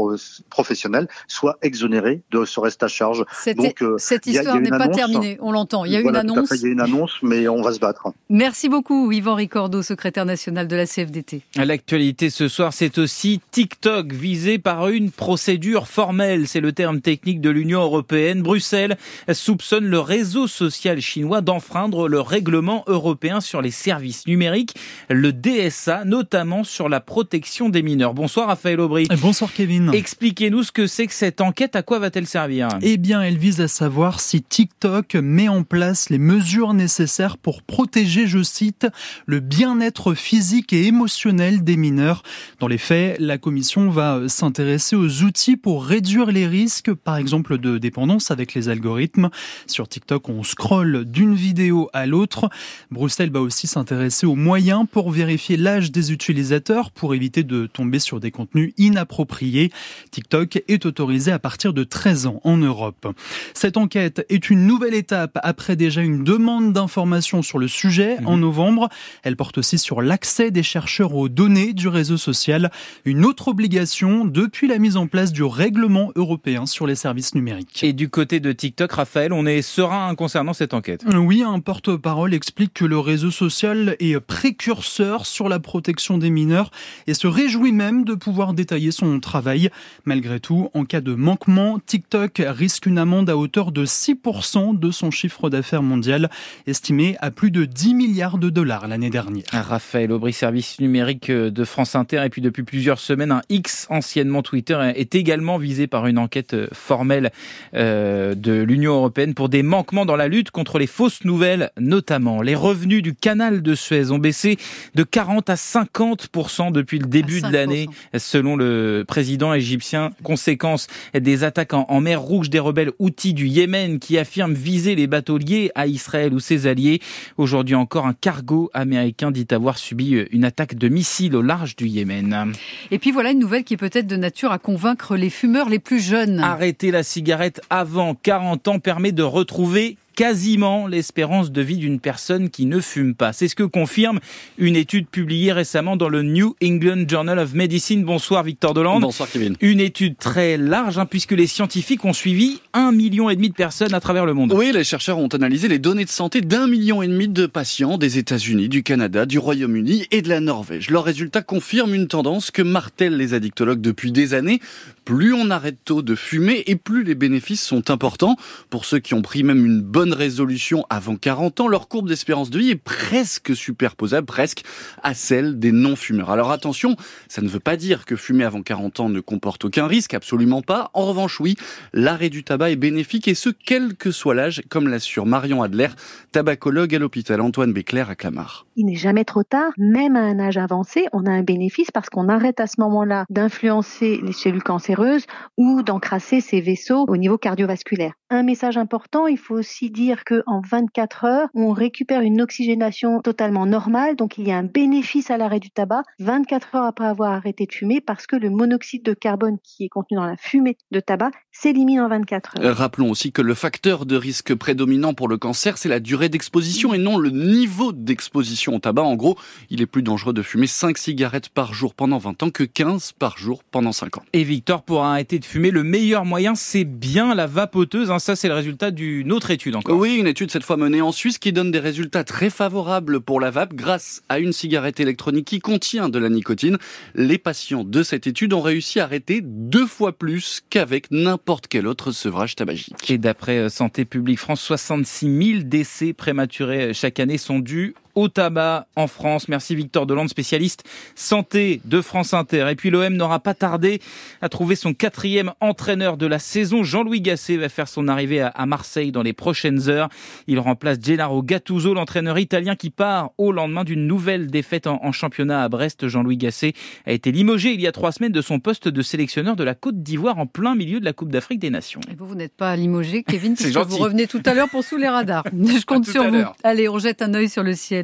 professionnelles 0.50 1.08
soient 1.28 1.53
exonérées 1.62 2.22
de 2.30 2.44
ce 2.44 2.60
reste 2.60 2.82
à 2.82 2.88
charge. 2.88 3.24
Donc, 3.56 3.82
euh, 3.82 3.96
cette 3.98 4.26
histoire 4.26 4.60
n'est 4.60 4.70
pas 4.70 4.88
terminée, 4.88 5.38
on 5.40 5.52
l'entend. 5.52 5.84
Il 5.84 5.92
y 5.92 5.96
a 5.96 6.00
une 6.00 6.16
annonce. 6.16 6.50
il 6.52 6.62
y 6.62 6.66
a 6.66 6.72
une 6.72 6.80
annonce, 6.80 7.12
mais 7.22 7.48
on 7.48 7.62
va 7.62 7.72
se 7.72 7.78
battre. 7.78 8.08
Merci 8.28 8.68
beaucoup, 8.68 9.10
Yvan 9.12 9.34
Ricordo, 9.34 9.82
secrétaire 9.82 10.24
national 10.24 10.68
de 10.68 10.76
la 10.76 10.86
CFDT. 10.86 11.42
L'actualité 11.56 12.30
ce 12.30 12.48
soir, 12.48 12.72
c'est 12.72 12.98
aussi 12.98 13.40
TikTok 13.50 14.12
visé 14.12 14.58
par 14.58 14.88
une 14.88 15.10
procédure 15.10 15.88
formelle. 15.88 16.48
C'est 16.48 16.60
le 16.60 16.72
terme 16.72 17.00
technique 17.00 17.40
de 17.40 17.50
l'Union 17.50 17.82
européenne. 17.82 18.42
Bruxelles 18.42 18.96
soupçonne 19.32 19.86
le 19.86 19.98
réseau 19.98 20.46
social 20.46 21.00
chinois 21.00 21.40
d'enfreindre 21.40 22.08
le 22.08 22.20
règlement 22.20 22.84
européen 22.86 23.40
sur 23.40 23.62
les 23.62 23.70
services 23.70 24.26
numériques, 24.26 24.74
le 25.08 25.32
DSA, 25.32 26.04
notamment 26.04 26.64
sur 26.64 26.88
la 26.88 27.00
protection 27.00 27.68
des 27.68 27.82
mineurs. 27.82 28.14
Bonsoir 28.14 28.48
Raphaël 28.48 28.80
Aubry. 28.80 29.06
Bonsoir 29.20 29.52
Kevin. 29.52 29.92
Expliquez-nous 29.92 30.62
ce 30.64 30.72
que 30.72 30.86
c'est 30.86 31.06
que 31.06 31.12
cette 31.12 31.40
enquête 31.44 31.76
à 31.76 31.82
quoi 31.82 31.98
va-t-elle 31.98 32.26
servir? 32.26 32.68
Eh 32.82 32.96
bien, 32.96 33.22
elle 33.22 33.36
vise 33.36 33.60
à 33.60 33.68
savoir 33.68 34.20
si 34.20 34.42
TikTok 34.42 35.14
met 35.14 35.48
en 35.48 35.62
place 35.62 36.10
les 36.10 36.18
mesures 36.18 36.74
nécessaires 36.74 37.36
pour 37.36 37.62
protéger, 37.62 38.26
je 38.26 38.42
cite, 38.42 38.86
le 39.26 39.40
bien-être 39.40 40.14
physique 40.14 40.72
et 40.72 40.86
émotionnel 40.86 41.62
des 41.62 41.76
mineurs. 41.76 42.22
Dans 42.60 42.66
les 42.66 42.78
faits, 42.78 43.20
la 43.20 43.38
commission 43.38 43.90
va 43.90 44.22
s'intéresser 44.28 44.96
aux 44.96 45.22
outils 45.22 45.56
pour 45.56 45.84
réduire 45.84 46.30
les 46.30 46.46
risques, 46.46 46.92
par 46.92 47.16
exemple 47.16 47.58
de 47.58 47.78
dépendance 47.78 48.30
avec 48.30 48.54
les 48.54 48.68
algorithmes. 48.68 49.28
Sur 49.66 49.86
TikTok, 49.86 50.28
on 50.28 50.42
scrolle 50.42 51.04
d'une 51.04 51.34
vidéo 51.34 51.90
à 51.92 52.06
l'autre. 52.06 52.48
Bruxelles 52.90 53.30
va 53.30 53.40
aussi 53.40 53.66
s'intéresser 53.66 54.26
aux 54.26 54.36
moyens 54.36 54.86
pour 54.90 55.10
vérifier 55.10 55.56
l'âge 55.56 55.92
des 55.92 56.12
utilisateurs 56.12 56.90
pour 56.90 57.14
éviter 57.14 57.42
de 57.42 57.66
tomber 57.66 57.98
sur 57.98 58.18
des 58.20 58.30
contenus 58.30 58.72
inappropriés. 58.78 59.70
TikTok 60.10 60.62
est 60.68 60.86
autorisé 60.86 61.32
à 61.32 61.33
partir 61.38 61.72
de 61.72 61.84
13 61.84 62.26
ans 62.26 62.40
en 62.44 62.56
Europe. 62.56 63.06
Cette 63.54 63.76
enquête 63.76 64.24
est 64.28 64.50
une 64.50 64.66
nouvelle 64.66 64.94
étape 64.94 65.38
après 65.42 65.76
déjà 65.76 66.02
une 66.02 66.24
demande 66.24 66.72
d'information 66.72 67.42
sur 67.42 67.58
le 67.58 67.68
sujet 67.68 68.18
en 68.24 68.36
mhm. 68.36 68.40
novembre. 68.40 68.88
Elle 69.22 69.36
porte 69.36 69.58
aussi 69.58 69.78
sur 69.78 70.02
l'accès 70.02 70.50
des 70.50 70.62
chercheurs 70.62 71.14
aux 71.14 71.28
données 71.28 71.72
du 71.72 71.88
réseau 71.88 72.16
social, 72.16 72.70
une 73.04 73.24
autre 73.24 73.48
obligation 73.48 74.24
depuis 74.24 74.68
la 74.68 74.78
mise 74.78 74.96
en 74.96 75.06
place 75.06 75.32
du 75.32 75.42
règlement 75.42 76.10
européen 76.16 76.66
sur 76.66 76.86
les 76.86 76.94
services 76.94 77.34
numériques. 77.34 77.82
Et 77.82 77.92
du 77.92 78.08
côté 78.08 78.40
de 78.40 78.52
TikTok, 78.52 78.92
Raphaël, 78.92 79.32
on 79.32 79.46
est 79.46 79.62
serein 79.62 80.14
concernant 80.14 80.52
cette 80.52 80.74
enquête. 80.74 81.04
Oui, 81.14 81.42
un 81.42 81.60
porte-parole 81.60 82.34
explique 82.34 82.74
que 82.74 82.84
le 82.84 82.98
réseau 82.98 83.30
social 83.30 83.96
est 84.00 84.18
précurseur 84.20 85.26
sur 85.26 85.48
la 85.48 85.60
protection 85.60 86.18
des 86.18 86.30
mineurs 86.30 86.70
et 87.06 87.14
se 87.14 87.26
réjouit 87.26 87.72
même 87.72 88.04
de 88.04 88.14
pouvoir 88.14 88.54
détailler 88.54 88.90
son 88.90 89.20
travail. 89.20 89.70
Malgré 90.04 90.40
tout, 90.40 90.70
en 90.74 90.84
cas 90.84 91.00
de 91.00 91.14
manquement 91.24 91.80
TikTok 91.84 92.42
risque 92.46 92.84
une 92.84 92.98
amende 92.98 93.30
à 93.30 93.36
hauteur 93.38 93.72
de 93.72 93.86
6% 93.86 94.78
de 94.78 94.90
son 94.90 95.10
chiffre 95.10 95.48
d'affaires 95.48 95.82
mondial, 95.82 96.28
estimé 96.66 97.16
à 97.20 97.30
plus 97.30 97.50
de 97.50 97.64
10 97.64 97.94
milliards 97.94 98.36
de 98.36 98.50
dollars 98.50 98.86
l'année 98.88 99.08
dernière. 99.08 99.44
Raphaël 99.50 100.12
Aubry, 100.12 100.34
service 100.34 100.78
numérique 100.80 101.30
de 101.30 101.64
France 101.64 101.96
Inter, 101.96 102.24
et 102.26 102.28
puis 102.28 102.42
depuis 102.42 102.62
plusieurs 102.62 102.98
semaines, 102.98 103.32
un 103.32 103.40
X, 103.48 103.86
anciennement 103.88 104.42
Twitter, 104.42 104.78
est 104.94 105.14
également 105.14 105.56
visé 105.56 105.86
par 105.86 106.06
une 106.06 106.18
enquête 106.18 106.54
formelle 106.74 107.32
euh, 107.74 108.34
de 108.34 108.52
l'Union 108.52 108.92
européenne 108.92 109.32
pour 109.32 109.48
des 109.48 109.62
manquements 109.62 110.04
dans 110.04 110.16
la 110.16 110.28
lutte 110.28 110.50
contre 110.50 110.78
les 110.78 110.86
fausses 110.86 111.24
nouvelles, 111.24 111.70
notamment. 111.80 112.42
Les 112.42 112.54
revenus 112.54 113.02
du 113.02 113.14
canal 113.14 113.62
de 113.62 113.74
Suez 113.74 114.10
ont 114.10 114.18
baissé 114.18 114.58
de 114.94 115.02
40 115.02 115.48
à 115.48 115.54
50% 115.54 116.70
depuis 116.70 116.98
le 116.98 117.06
début 117.06 117.40
de 117.40 117.48
l'année, 117.48 117.88
selon 118.14 118.56
le 118.56 119.04
président 119.08 119.54
égyptien. 119.54 120.10
Conséquence 120.22 120.86
des 121.20 121.44
attaques 121.44 121.74
en, 121.74 122.00
mer 122.00 122.20
Rouge 122.20 122.50
des 122.50 122.58
rebelles 122.58 122.92
outils 122.98 123.34
du 123.34 123.46
Yémen 123.46 123.98
qui 123.98 124.18
affirment 124.18 124.54
viser 124.54 124.94
les 124.94 125.06
bateaux 125.06 125.38
liés 125.38 125.70
à 125.74 125.86
Israël 125.86 126.34
ou 126.34 126.40
ses 126.40 126.66
alliés. 126.66 127.00
Aujourd'hui 127.38 127.74
encore, 127.74 128.06
un 128.06 128.14
cargo 128.14 128.70
américain 128.74 129.30
dit 129.30 129.46
avoir 129.50 129.78
subi 129.78 130.14
euh, 130.14 130.26
une 130.32 130.44
attaque 130.44 130.74
de 130.74 130.88
missiles 130.88 131.36
au 131.36 131.42
large 131.42 131.76
du 131.76 131.86
Yémen. 131.86 132.52
Et 132.90 132.98
puis 132.98 133.10
voilà 133.10 133.30
une 133.30 133.38
nouvelle 133.38 133.64
qui 133.64 133.74
est 133.74 133.78
peut-être 133.78 134.06
de 134.06 134.16
nature 134.16 134.52
à 134.52 134.58
convaincre 134.58 135.16
les 135.16 135.30
fumeurs 135.30 135.68
les 135.68 135.78
plus 135.78 136.00
jeunes. 136.00 136.40
Arrêter 136.40 136.90
la 136.90 137.02
cigarette 137.02 137.60
avant 137.70 138.14
40 138.14 138.68
ans 138.68 138.78
permet 138.78 139.12
de 139.12 139.22
retrouver 139.22 139.96
quasiment 140.14 140.86
l'espérance 140.86 141.50
de 141.50 141.60
vie 141.60 141.76
d'une 141.76 142.00
personne 142.00 142.50
qui 142.50 142.66
ne 142.66 142.80
fume 142.80 143.14
pas. 143.14 143.32
C'est 143.32 143.48
ce 143.48 143.54
que 143.54 143.64
confirme 143.64 144.20
une 144.58 144.76
étude 144.76 145.08
publiée 145.08 145.52
récemment 145.52 145.96
dans 145.96 146.08
le 146.08 146.22
New 146.22 146.54
England 146.62 147.04
Journal 147.08 147.38
of 147.38 147.54
Medicine. 147.54 148.04
Bonsoir 148.04 148.44
Victor 148.44 148.74
Deland. 148.74 149.00
Bonsoir 149.00 149.28
Kevin. 149.30 149.56
Une 149.60 149.80
étude 149.80 150.16
très 150.16 150.56
large 150.56 150.98
hein, 150.98 151.06
puisque 151.06 151.32
les 151.32 151.46
scientifiques 151.46 152.04
ont 152.04 152.12
suivi 152.12 152.60
un 152.72 152.92
million 152.92 153.28
et 153.30 153.36
demi 153.36 153.48
de 153.48 153.54
personnes 153.54 153.94
à 153.94 154.00
travers 154.00 154.26
le 154.26 154.34
monde. 154.34 154.52
Oui, 154.52 154.70
les 154.72 154.84
chercheurs 154.84 155.18
ont 155.18 155.28
analysé 155.28 155.68
les 155.68 155.78
données 155.78 156.04
de 156.04 156.10
santé 156.10 156.40
d'un 156.40 156.66
million 156.66 157.02
et 157.02 157.08
demi 157.08 157.28
de 157.28 157.46
patients 157.46 157.98
des 157.98 158.18
États-Unis, 158.18 158.68
du 158.68 158.82
Canada, 158.82 159.26
du 159.26 159.38
Royaume-Uni 159.38 160.06
et 160.10 160.22
de 160.22 160.28
la 160.28 160.40
Norvège. 160.40 160.90
Leurs 160.90 161.04
résultats 161.04 161.42
confirment 161.42 161.94
une 161.94 162.08
tendance 162.08 162.50
que 162.50 162.62
martèlent 162.62 163.16
les 163.16 163.34
addictologues 163.34 163.80
depuis 163.80 164.12
des 164.12 164.34
années. 164.34 164.60
Plus 165.04 165.34
on 165.34 165.50
arrête 165.50 165.76
tôt 165.84 166.02
de 166.02 166.14
fumer 166.14 166.62
et 166.66 166.76
plus 166.76 167.04
les 167.04 167.14
bénéfices 167.14 167.62
sont 167.62 167.90
importants. 167.90 168.36
Pour 168.70 168.84
ceux 168.84 168.98
qui 168.98 169.14
ont 169.14 169.22
pris 169.22 169.42
même 169.42 169.64
une 169.64 169.80
bonne 169.80 170.03
résolution 170.12 170.84
avant 170.90 171.16
40 171.16 171.60
ans, 171.60 171.68
leur 171.68 171.88
courbe 171.88 172.08
d'espérance 172.08 172.50
de 172.50 172.58
vie 172.58 172.70
est 172.70 172.76
presque 172.76 173.56
superposable, 173.56 174.26
presque 174.26 174.62
à 175.02 175.14
celle 175.14 175.58
des 175.58 175.72
non-fumeurs. 175.72 176.30
Alors 176.30 176.50
attention, 176.50 176.96
ça 177.28 177.42
ne 177.42 177.48
veut 177.48 177.60
pas 177.60 177.76
dire 177.76 178.04
que 178.04 178.16
fumer 178.16 178.44
avant 178.44 178.62
40 178.62 179.00
ans 179.00 179.08
ne 179.08 179.20
comporte 179.20 179.64
aucun 179.64 179.86
risque, 179.86 180.14
absolument 180.14 180.62
pas. 180.62 180.90
En 180.94 181.06
revanche, 181.06 181.40
oui, 181.40 181.56
l'arrêt 181.92 182.28
du 182.28 182.44
tabac 182.44 182.70
est 182.70 182.76
bénéfique 182.76 183.28
et 183.28 183.34
ce, 183.34 183.48
quel 183.48 183.96
que 183.96 184.10
soit 184.10 184.34
l'âge, 184.34 184.62
comme 184.68 184.88
l'assure 184.88 185.26
Marion 185.26 185.62
Adler, 185.62 185.88
tabacologue 186.32 186.94
à 186.94 186.98
l'hôpital 186.98 187.40
Antoine 187.40 187.72
Béclair 187.72 188.10
à 188.10 188.16
Clamart. 188.16 188.66
Il 188.76 188.86
n'est 188.86 188.94
jamais 188.94 189.24
trop 189.24 189.42
tard, 189.42 189.72
même 189.78 190.16
à 190.16 190.20
un 190.20 190.38
âge 190.40 190.56
avancé, 190.56 191.06
on 191.12 191.26
a 191.26 191.30
un 191.30 191.42
bénéfice 191.42 191.90
parce 191.90 192.10
qu'on 192.10 192.28
arrête 192.28 192.60
à 192.60 192.66
ce 192.66 192.80
moment-là 192.80 193.24
d'influencer 193.30 194.20
les 194.22 194.32
cellules 194.32 194.62
cancéreuses 194.62 195.26
ou 195.56 195.82
d'encrasser 195.82 196.40
ces 196.40 196.60
vaisseaux 196.60 197.04
au 197.06 197.16
niveau 197.16 197.38
cardiovasculaire. 197.38 198.12
Un 198.30 198.42
message 198.42 198.76
important, 198.76 199.26
il 199.26 199.38
faut 199.38 199.54
aussi 199.54 199.90
dire 199.94 200.24
que 200.24 200.42
en 200.46 200.60
24 200.60 201.24
heures, 201.24 201.48
on 201.54 201.72
récupère 201.72 202.20
une 202.20 202.42
oxygénation 202.42 203.20
totalement 203.20 203.64
normale, 203.64 204.16
donc 204.16 204.36
il 204.36 204.46
y 204.46 204.52
a 204.52 204.58
un 204.58 204.64
bénéfice 204.64 205.30
à 205.30 205.38
l'arrêt 205.38 205.60
du 205.60 205.70
tabac 205.70 206.02
24 206.18 206.74
heures 206.74 206.84
après 206.84 207.06
avoir 207.06 207.32
arrêté 207.32 207.64
de 207.64 207.72
fumer 207.72 208.00
parce 208.00 208.26
que 208.26 208.36
le 208.36 208.50
monoxyde 208.50 209.04
de 209.04 209.14
carbone 209.14 209.56
qui 209.62 209.84
est 209.84 209.88
contenu 209.88 210.16
dans 210.16 210.26
la 210.26 210.36
fumée 210.36 210.76
de 210.90 211.00
tabac 211.00 211.30
s'élimine 211.52 212.00
en 212.00 212.08
24 212.08 212.60
heures. 212.60 212.76
Rappelons 212.76 213.10
aussi 213.10 213.32
que 213.32 213.40
le 213.40 213.54
facteur 213.54 214.04
de 214.04 214.16
risque 214.16 214.54
prédominant 214.54 215.14
pour 215.14 215.28
le 215.28 215.38
cancer, 215.38 215.78
c'est 215.78 215.88
la 215.88 216.00
durée 216.00 216.28
d'exposition 216.28 216.92
et 216.92 216.98
non 216.98 217.16
le 217.16 217.30
niveau 217.30 217.92
d'exposition 217.92 218.74
au 218.74 218.78
tabac. 218.80 219.02
En 219.02 219.14
gros, 219.14 219.38
il 219.70 219.80
est 219.80 219.86
plus 219.86 220.02
dangereux 220.02 220.32
de 220.32 220.42
fumer 220.42 220.66
5 220.66 220.98
cigarettes 220.98 221.48
par 221.48 221.72
jour 221.72 221.94
pendant 221.94 222.18
20 222.18 222.42
ans 222.42 222.50
que 222.50 222.64
15 222.64 223.12
par 223.12 223.38
jour 223.38 223.62
pendant 223.70 223.92
5 223.92 224.18
ans. 224.18 224.22
Et 224.32 224.42
Victor, 224.42 224.82
pour 224.82 225.04
arrêter 225.04 225.38
de 225.38 225.44
fumer, 225.44 225.70
le 225.70 225.84
meilleur 225.84 226.24
moyen, 226.24 226.56
c'est 226.56 226.84
bien 226.84 227.34
la 227.34 227.46
vapoteuse. 227.46 228.10
Hein 228.10 228.18
ça, 228.18 228.34
c'est 228.34 228.48
le 228.48 228.54
résultat 228.54 228.90
d'une 228.90 229.30
autre 229.30 229.52
étude 229.52 229.76
encore. 229.76 229.83
Oui, 229.86 230.16
une 230.16 230.26
étude 230.26 230.50
cette 230.50 230.64
fois 230.64 230.78
menée 230.78 231.02
en 231.02 231.12
Suisse 231.12 231.36
qui 231.36 231.52
donne 231.52 231.70
des 231.70 231.78
résultats 231.78 232.24
très 232.24 232.48
favorables 232.48 233.20
pour 233.20 233.38
la 233.38 233.50
vape 233.50 233.74
grâce 233.74 234.22
à 234.30 234.38
une 234.38 234.54
cigarette 234.54 234.98
électronique 234.98 235.46
qui 235.46 235.58
contient 235.58 236.08
de 236.08 236.18
la 236.18 236.30
nicotine. 236.30 236.78
Les 237.14 237.36
patients 237.36 237.84
de 237.84 238.02
cette 238.02 238.26
étude 238.26 238.54
ont 238.54 238.62
réussi 238.62 238.98
à 238.98 239.04
arrêter 239.04 239.42
deux 239.42 239.86
fois 239.86 240.12
plus 240.12 240.62
qu'avec 240.70 241.10
n'importe 241.10 241.66
quel 241.68 241.86
autre 241.86 242.12
sevrage 242.12 242.56
tabagique. 242.56 243.10
Et 243.10 243.18
d'après 243.18 243.58
euh, 243.58 243.68
Santé 243.68 244.06
publique 244.06 244.38
France, 244.38 244.62
66 244.62 245.52
000 245.52 245.62
décès 245.64 246.14
prématurés 246.14 246.94
chaque 246.94 247.20
année 247.20 247.36
sont 247.36 247.58
dus 247.58 247.94
au 248.14 248.28
tabac 248.28 248.86
en 248.96 249.06
France. 249.06 249.48
Merci 249.48 249.74
Victor 249.74 250.06
Delande, 250.06 250.28
spécialiste 250.28 250.84
santé 251.14 251.80
de 251.84 252.00
France 252.00 252.34
Inter. 252.34 252.68
Et 252.70 252.74
puis 252.74 252.90
l'OM 252.90 253.14
n'aura 253.14 253.40
pas 253.40 253.54
tardé 253.54 254.00
à 254.40 254.48
trouver 254.48 254.76
son 254.76 254.94
quatrième 254.94 255.52
entraîneur 255.60 256.16
de 256.16 256.26
la 256.26 256.38
saison. 256.38 256.82
Jean-Louis 256.82 257.20
Gasset 257.20 257.56
va 257.56 257.68
faire 257.68 257.88
son 257.88 258.08
arrivée 258.08 258.40
à 258.40 258.66
Marseille 258.66 259.12
dans 259.12 259.22
les 259.22 259.32
prochaines 259.32 259.88
heures. 259.88 260.08
Il 260.46 260.58
remplace 260.58 260.98
Gennaro 261.02 261.42
Gattuso, 261.42 261.94
l'entraîneur 261.94 262.38
italien 262.38 262.76
qui 262.76 262.90
part 262.90 263.30
au 263.38 263.52
lendemain 263.52 263.84
d'une 263.84 264.06
nouvelle 264.06 264.48
défaite 264.48 264.86
en, 264.86 265.12
championnat 265.12 265.62
à 265.62 265.68
Brest. 265.68 266.08
Jean-Louis 266.08 266.36
Gasset 266.36 266.74
a 267.06 267.12
été 267.12 267.32
limogé 267.32 267.72
il 267.72 267.80
y 267.80 267.86
a 267.86 267.92
trois 267.92 268.12
semaines 268.12 268.32
de 268.32 268.42
son 268.42 268.60
poste 268.60 268.88
de 268.88 269.02
sélectionneur 269.02 269.56
de 269.56 269.64
la 269.64 269.74
Côte 269.74 270.02
d'Ivoire 270.02 270.38
en 270.38 270.46
plein 270.46 270.74
milieu 270.74 271.00
de 271.00 271.04
la 271.04 271.12
Coupe 271.12 271.30
d'Afrique 271.30 271.60
des 271.60 271.70
Nations. 271.70 272.00
Et 272.10 272.14
vous, 272.14 272.26
vous 272.26 272.34
n'êtes 272.34 272.56
pas 272.56 272.76
limogé, 272.76 273.22
Kevin, 273.22 273.54
puisque 273.56 273.76
vous 273.76 273.98
revenez 273.98 274.26
tout 274.26 274.42
à 274.44 274.54
l'heure 274.54 274.68
pour 274.68 274.84
sous 274.84 274.96
les 274.96 275.08
radars. 275.08 275.44
Je 275.52 275.84
compte 275.84 276.06
sur 276.06 276.28
vous. 276.30 276.44
Allez, 276.62 276.88
on 276.88 276.98
jette 276.98 277.22
un 277.22 277.34
œil 277.34 277.48
sur 277.48 277.62
le 277.62 277.74
ciel. 277.74 278.03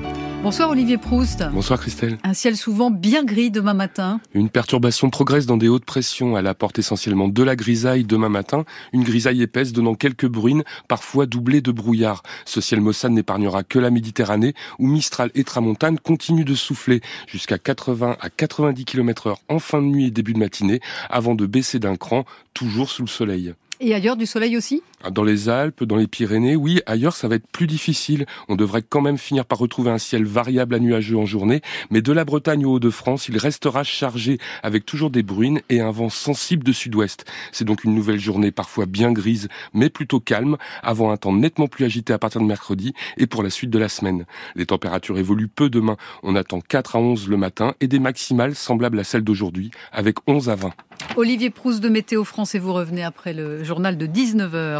Bonsoir 0.43 0.71
Olivier 0.71 0.97
Proust. 0.97 1.43
Bonsoir 1.53 1.79
Christelle. 1.79 2.17
Un 2.23 2.33
ciel 2.33 2.57
souvent 2.57 2.89
bien 2.89 3.23
gris 3.23 3.51
demain 3.51 3.75
matin. 3.75 4.19
Une 4.33 4.49
perturbation 4.49 5.11
progresse 5.11 5.45
dans 5.45 5.55
des 5.55 5.67
hautes 5.67 5.85
pressions. 5.85 6.35
Elle 6.35 6.47
apporte 6.47 6.79
essentiellement 6.79 7.27
de 7.27 7.43
la 7.43 7.55
grisaille 7.55 8.05
demain 8.05 8.27
matin. 8.27 8.65
Une 8.91 9.03
grisaille 9.03 9.43
épaisse 9.43 9.71
donnant 9.71 9.93
quelques 9.93 10.25
bruines, 10.25 10.63
parfois 10.87 11.27
doublées 11.27 11.61
de 11.61 11.71
brouillard. 11.71 12.23
Ce 12.45 12.59
ciel 12.59 12.81
maussade 12.81 13.11
n'épargnera 13.11 13.61
que 13.61 13.77
la 13.77 13.91
Méditerranée 13.91 14.55
où 14.79 14.87
Mistral 14.87 15.29
et 15.35 15.43
Tramontane 15.43 15.99
continuent 15.99 16.43
de 16.43 16.55
souffler 16.55 17.01
jusqu'à 17.27 17.59
80 17.59 18.17
à 18.19 18.29
90 18.31 18.83
km 18.83 19.27
heure 19.27 19.41
en 19.47 19.59
fin 19.59 19.79
de 19.79 19.87
nuit 19.87 20.07
et 20.07 20.11
début 20.11 20.33
de 20.33 20.39
matinée 20.39 20.79
avant 21.11 21.35
de 21.35 21.45
baisser 21.45 21.77
d'un 21.77 21.97
cran, 21.97 22.25
toujours 22.55 22.89
sous 22.89 23.03
le 23.03 23.07
soleil. 23.07 23.53
Et 23.83 23.95
ailleurs 23.95 24.15
du 24.15 24.27
soleil 24.27 24.55
aussi? 24.55 24.83
Dans 25.09 25.23
les 25.23 25.49
Alpes, 25.49 25.83
dans 25.83 25.95
les 25.95 26.05
Pyrénées, 26.05 26.55
oui. 26.55 26.81
Ailleurs, 26.85 27.15
ça 27.15 27.27
va 27.27 27.33
être 27.33 27.47
plus 27.47 27.65
difficile. 27.65 28.27
On 28.47 28.55
devrait 28.55 28.83
quand 28.87 29.01
même 29.01 29.17
finir 29.17 29.43
par 29.43 29.57
retrouver 29.57 29.89
un 29.89 29.97
ciel 29.97 30.23
variable 30.23 30.75
à 30.75 30.79
nuageux 30.79 31.17
en 31.17 31.25
journée. 31.25 31.61
Mais 31.89 32.03
de 32.03 32.11
la 32.11 32.23
Bretagne 32.23 32.63
au 32.63 32.73
Haut-de-France, 32.73 33.27
il 33.27 33.39
restera 33.39 33.83
chargé 33.83 34.37
avec 34.61 34.85
toujours 34.85 35.09
des 35.09 35.23
bruines 35.23 35.61
et 35.69 35.81
un 35.81 35.89
vent 35.89 36.09
sensible 36.09 36.63
de 36.63 36.71
sud-ouest. 36.71 37.25
C'est 37.51 37.65
donc 37.65 37.83
une 37.83 37.95
nouvelle 37.95 38.19
journée 38.19 38.51
parfois 38.51 38.85
bien 38.85 39.11
grise, 39.11 39.47
mais 39.73 39.89
plutôt 39.89 40.19
calme, 40.19 40.57
avant 40.83 41.09
un 41.09 41.17
temps 41.17 41.33
nettement 41.33 41.65
plus 41.67 41.85
agité 41.85 42.13
à 42.13 42.19
partir 42.19 42.39
de 42.39 42.45
mercredi 42.45 42.93
et 43.17 43.25
pour 43.25 43.41
la 43.41 43.49
suite 43.49 43.71
de 43.71 43.79
la 43.79 43.89
semaine. 43.89 44.25
Les 44.55 44.67
températures 44.67 45.17
évoluent 45.17 45.47
peu 45.47 45.71
demain. 45.71 45.97
On 46.21 46.35
attend 46.35 46.61
4 46.61 46.97
à 46.97 46.99
11 46.99 47.27
le 47.29 47.37
matin 47.37 47.73
et 47.81 47.87
des 47.87 47.99
maximales 47.99 48.53
semblables 48.53 48.99
à 48.99 49.03
celles 49.03 49.23
d'aujourd'hui, 49.23 49.71
avec 49.91 50.17
11 50.27 50.49
à 50.49 50.55
20. 50.55 50.71
Olivier 51.15 51.49
Proust 51.49 51.81
de 51.81 51.89
Météo 51.89 52.23
France 52.23 52.55
et 52.55 52.59
vous 52.59 52.73
revenez 52.73 53.03
après 53.03 53.33
le 53.33 53.63
journal 53.63 53.97
de 53.97 54.07
19h. 54.07 54.79